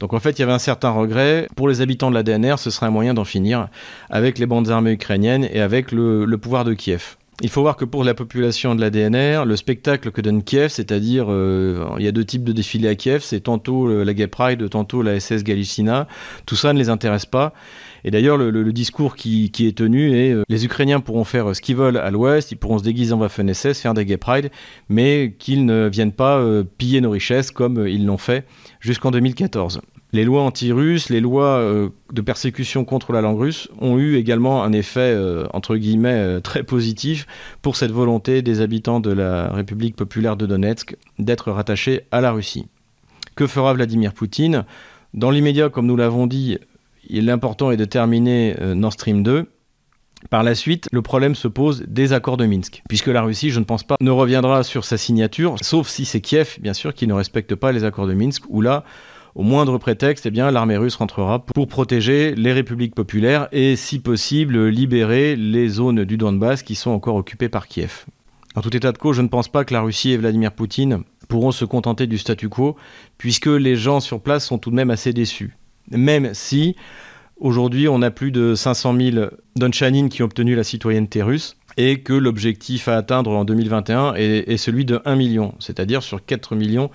Donc 0.00 0.14
en 0.14 0.20
fait, 0.20 0.38
il 0.38 0.40
y 0.40 0.42
avait 0.42 0.52
un 0.52 0.58
certain 0.58 0.90
regret. 0.90 1.46
Pour 1.56 1.68
les 1.68 1.82
habitants 1.82 2.10
de 2.10 2.14
la 2.14 2.22
DNR, 2.22 2.58
ce 2.58 2.70
serait 2.70 2.86
un 2.86 2.90
moyen 2.90 3.14
d'en 3.14 3.24
finir 3.24 3.68
avec 4.08 4.38
les 4.38 4.46
bandes 4.46 4.70
armées 4.70 4.92
ukrainiennes 4.92 5.46
et 5.52 5.60
avec 5.60 5.92
le 5.92 6.36
pouvoir 6.36 6.64
de 6.64 6.72
Kiev. 6.72 7.16
Il 7.42 7.48
faut 7.48 7.62
voir 7.62 7.76
que 7.76 7.86
pour 7.86 8.04
la 8.04 8.12
population 8.12 8.74
de 8.74 8.80
la 8.80 8.90
DNR, 8.90 9.46
le 9.46 9.56
spectacle 9.56 10.10
que 10.10 10.20
donne 10.20 10.42
Kiev, 10.42 10.68
c'est-à-dire 10.68 11.26
euh, 11.28 11.86
il 11.98 12.04
y 12.04 12.08
a 12.08 12.12
deux 12.12 12.24
types 12.24 12.44
de 12.44 12.52
défilés 12.52 12.88
à 12.88 12.94
Kiev, 12.94 13.22
c'est 13.22 13.40
tantôt 13.40 14.04
la 14.04 14.12
Gay 14.12 14.26
Pride, 14.26 14.68
tantôt 14.68 15.00
la 15.02 15.18
SS 15.18 15.42
Galicina, 15.42 16.06
tout 16.44 16.56
ça 16.56 16.74
ne 16.74 16.78
les 16.78 16.90
intéresse 16.90 17.24
pas. 17.24 17.54
Et 18.04 18.10
d'ailleurs, 18.10 18.36
le, 18.36 18.72
discours 18.72 19.16
qui, 19.16 19.50
est 19.58 19.76
tenu 19.76 20.14
est 20.14 20.32
euh, 20.32 20.42
les 20.48 20.64
Ukrainiens 20.64 21.00
pourront 21.00 21.24
faire 21.24 21.54
ce 21.54 21.60
qu'ils 21.60 21.76
veulent 21.76 21.96
à 21.96 22.10
l'ouest, 22.10 22.52
ils 22.52 22.56
pourront 22.56 22.78
se 22.78 22.84
déguiser 22.84 23.12
en 23.12 23.18
Waffen-SS, 23.18 23.80
faire 23.80 23.94
des 23.94 24.04
Gay 24.04 24.16
Pride, 24.16 24.50
mais 24.88 25.34
qu'ils 25.38 25.64
ne 25.64 25.88
viennent 25.88 26.12
pas 26.12 26.38
euh, 26.38 26.64
piller 26.78 27.00
nos 27.00 27.10
richesses 27.10 27.50
comme 27.50 27.86
ils 27.86 28.06
l'ont 28.06 28.18
fait 28.18 28.46
jusqu'en 28.80 29.10
2014. 29.10 29.80
Les 30.12 30.24
lois 30.24 30.42
anti-russes, 30.42 31.08
les 31.08 31.20
lois 31.20 31.58
euh, 31.58 31.90
de 32.12 32.20
persécution 32.20 32.84
contre 32.84 33.12
la 33.12 33.20
langue 33.20 33.38
russe 33.38 33.68
ont 33.80 33.96
eu 33.96 34.16
également 34.16 34.64
un 34.64 34.72
effet, 34.72 35.00
euh, 35.14 35.46
entre 35.52 35.76
guillemets, 35.76 36.18
euh, 36.18 36.40
très 36.40 36.64
positif 36.64 37.28
pour 37.62 37.76
cette 37.76 37.92
volonté 37.92 38.42
des 38.42 38.60
habitants 38.60 38.98
de 38.98 39.12
la 39.12 39.52
République 39.52 39.94
populaire 39.94 40.36
de 40.36 40.46
Donetsk 40.46 40.96
d'être 41.20 41.52
rattachés 41.52 42.02
à 42.10 42.20
la 42.20 42.32
Russie. 42.32 42.66
Que 43.36 43.46
fera 43.46 43.72
Vladimir 43.72 44.12
Poutine? 44.12 44.64
Dans 45.14 45.30
l'immédiat, 45.30 45.68
comme 45.68 45.86
nous 45.86 45.96
l'avons 45.96 46.26
dit, 46.26 46.58
l'important 47.08 47.70
est 47.70 47.76
de 47.76 47.84
terminer 47.84 48.56
Nord 48.74 48.92
Stream 48.92 49.22
2. 49.22 49.46
Par 50.28 50.42
la 50.42 50.54
suite, 50.54 50.88
le 50.92 51.02
problème 51.02 51.34
se 51.34 51.48
pose 51.48 51.84
des 51.88 52.12
accords 52.12 52.36
de 52.36 52.44
Minsk, 52.44 52.82
puisque 52.88 53.06
la 53.06 53.22
Russie, 53.22 53.50
je 53.50 53.58
ne 53.58 53.64
pense 53.64 53.84
pas, 53.84 53.96
ne 54.00 54.10
reviendra 54.10 54.62
sur 54.62 54.84
sa 54.84 54.98
signature, 54.98 55.56
sauf 55.62 55.88
si 55.88 56.04
c'est 56.04 56.20
Kiev, 56.20 56.58
bien 56.60 56.74
sûr, 56.74 56.94
qui 56.94 57.06
ne 57.06 57.14
respecte 57.14 57.54
pas 57.54 57.72
les 57.72 57.84
accords 57.84 58.06
de 58.06 58.12
Minsk, 58.12 58.42
où 58.48 58.60
là, 58.60 58.84
au 59.34 59.42
moindre 59.42 59.78
prétexte, 59.78 60.26
eh 60.26 60.30
l'armée 60.30 60.76
russe 60.76 60.96
rentrera 60.96 61.44
pour 61.44 61.68
protéger 61.68 62.34
les 62.34 62.52
républiques 62.52 62.94
populaires 62.94 63.48
et, 63.52 63.76
si 63.76 63.98
possible, 64.00 64.66
libérer 64.66 65.36
les 65.36 65.68
zones 65.68 66.04
du 66.04 66.16
Donbass 66.16 66.62
qui 66.62 66.74
sont 66.74 66.90
encore 66.90 67.16
occupées 67.16 67.48
par 67.48 67.68
Kiev. 67.68 68.06
En 68.56 68.62
tout 68.62 68.76
état 68.76 68.90
de 68.90 68.98
cause, 68.98 69.16
je 69.16 69.22
ne 69.22 69.28
pense 69.28 69.48
pas 69.48 69.64
que 69.64 69.72
la 69.72 69.80
Russie 69.80 70.10
et 70.10 70.16
Vladimir 70.16 70.52
Poutine 70.52 71.04
pourront 71.28 71.52
se 71.52 71.64
contenter 71.64 72.08
du 72.08 72.18
statu 72.18 72.48
quo, 72.48 72.76
puisque 73.16 73.46
les 73.46 73.76
gens 73.76 74.00
sur 74.00 74.20
place 74.20 74.44
sont 74.44 74.58
tout 74.58 74.70
de 74.70 74.74
même 74.74 74.90
assez 74.90 75.12
déçus. 75.12 75.56
Même 75.92 76.34
si, 76.34 76.74
aujourd'hui, 77.38 77.86
on 77.86 78.02
a 78.02 78.10
plus 78.10 78.32
de 78.32 78.56
500 78.56 78.96
000 78.96 79.26
Donchanin 79.54 80.08
qui 80.08 80.22
ont 80.22 80.26
obtenu 80.26 80.56
la 80.56 80.64
citoyenneté 80.64 81.22
russe, 81.22 81.56
et 81.76 82.00
que 82.00 82.12
l'objectif 82.12 82.88
à 82.88 82.96
atteindre 82.96 83.30
en 83.30 83.44
2021 83.44 84.14
est, 84.14 84.50
est 84.50 84.56
celui 84.56 84.84
de 84.84 85.00
1 85.04 85.14
million, 85.14 85.54
c'est-à-dire 85.60 86.02
sur 86.02 86.24
4 86.24 86.56
millions 86.56 86.90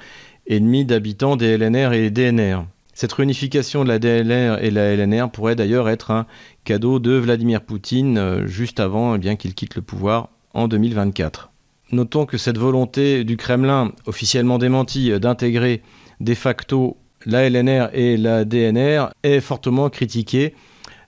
et 0.48 0.60
d'habitants 0.60 1.36
des 1.36 1.58
LNR 1.58 1.94
et 1.94 2.10
DNR. 2.10 2.66
Cette 2.94 3.12
réunification 3.12 3.84
de 3.84 3.90
la 3.90 4.00
DLR 4.00 4.64
et 4.64 4.72
la 4.72 4.96
LNR 4.96 5.30
pourrait 5.30 5.58
d'ailleurs 5.58 5.90
être 5.90 6.12
un 6.12 6.26
cadeau 6.64 7.00
de 7.00 7.12
Vladimir 7.12 7.62
Poutine 7.62 8.18
euh, 8.18 8.48
juste 8.48 8.80
avant 8.80 9.16
eh 9.16 9.36
qu'il 9.36 9.54
quitte 9.54 9.76
le 9.76 9.82
pouvoir 9.82 10.30
en 10.54 10.70
2024. 10.70 11.52
Notons 11.92 12.26
que 12.26 12.38
cette 12.38 12.58
volonté 12.58 13.26
du 13.26 13.36
Kremlin, 13.36 13.92
officiellement 14.06 14.58
démentie, 14.60 15.12
euh, 15.12 15.20
d'intégrer 15.20 15.82
de 16.22 16.34
facto 16.34 16.96
la 17.26 17.50
LNR 17.50 17.90
et 17.92 18.16
la 18.16 18.46
DNR 18.46 19.08
est 19.24 19.42
fortement 19.42 19.90
critiquée 19.90 20.54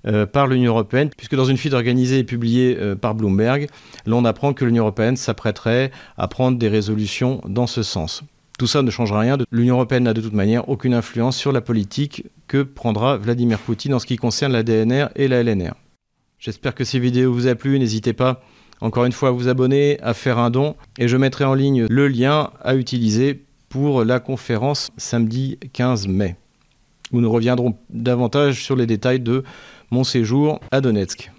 euh, 0.05 0.25
par 0.25 0.47
l'Union 0.47 0.73
européenne, 0.73 1.09
puisque 1.15 1.35
dans 1.35 1.45
une 1.45 1.57
fuite 1.57 1.73
organisée 1.73 2.19
et 2.19 2.23
publiée 2.25 2.77
par 2.99 3.15
Bloomberg, 3.15 3.67
l'on 4.05 4.25
apprend 4.25 4.51
que 4.51 4.65
l'Union 4.65 4.83
européenne 4.83 5.15
s'apprêterait 5.15 5.91
à 6.17 6.27
prendre 6.27 6.57
des 6.57 6.67
résolutions 6.67 7.39
dans 7.47 7.67
ce 7.67 7.81
sens. 7.81 8.23
Tout 8.57 8.67
ça 8.67 8.81
ne 8.81 8.89
changera 8.89 9.19
rien. 9.19 9.37
L'Union 9.51 9.75
européenne 9.75 10.03
n'a 10.03 10.13
de 10.13 10.21
toute 10.21 10.33
manière 10.33 10.67
aucune 10.67 10.93
influence 10.93 11.37
sur 11.37 11.51
la 11.51 11.61
politique 11.61 12.25
que 12.47 12.63
prendra 12.63 13.17
Vladimir 13.17 13.59
Poutine 13.59 13.93
en 13.93 13.99
ce 13.99 14.05
qui 14.07 14.15
concerne 14.15 14.51
la 14.51 14.63
DNR 14.63 15.07
et 15.15 15.27
la 15.27 15.43
LNR. 15.43 15.73
J'espère 16.39 16.73
que 16.73 16.83
ces 16.83 16.99
vidéos 16.99 17.33
vous 17.33 17.47
a 17.47 17.55
plu. 17.55 17.77
N'hésitez 17.77 18.13
pas 18.13 18.41
encore 18.81 19.05
une 19.05 19.11
fois 19.11 19.29
à 19.29 19.31
vous 19.31 19.47
abonner, 19.47 19.99
à 20.01 20.13
faire 20.13 20.39
un 20.39 20.49
don 20.49 20.75
et 20.97 21.07
je 21.07 21.17
mettrai 21.17 21.45
en 21.45 21.53
ligne 21.53 21.85
le 21.89 22.07
lien 22.07 22.51
à 22.63 22.75
utiliser 22.75 23.43
pour 23.69 24.03
la 24.03 24.19
conférence 24.19 24.91
samedi 24.97 25.59
15 25.73 26.07
mai 26.07 26.35
où 27.11 27.21
nous 27.21 27.31
reviendrons 27.31 27.77
davantage 27.89 28.63
sur 28.63 28.75
les 28.75 28.85
détails 28.85 29.19
de 29.19 29.43
mon 29.91 30.03
séjour 30.03 30.59
à 30.71 30.81
Donetsk. 30.81 31.31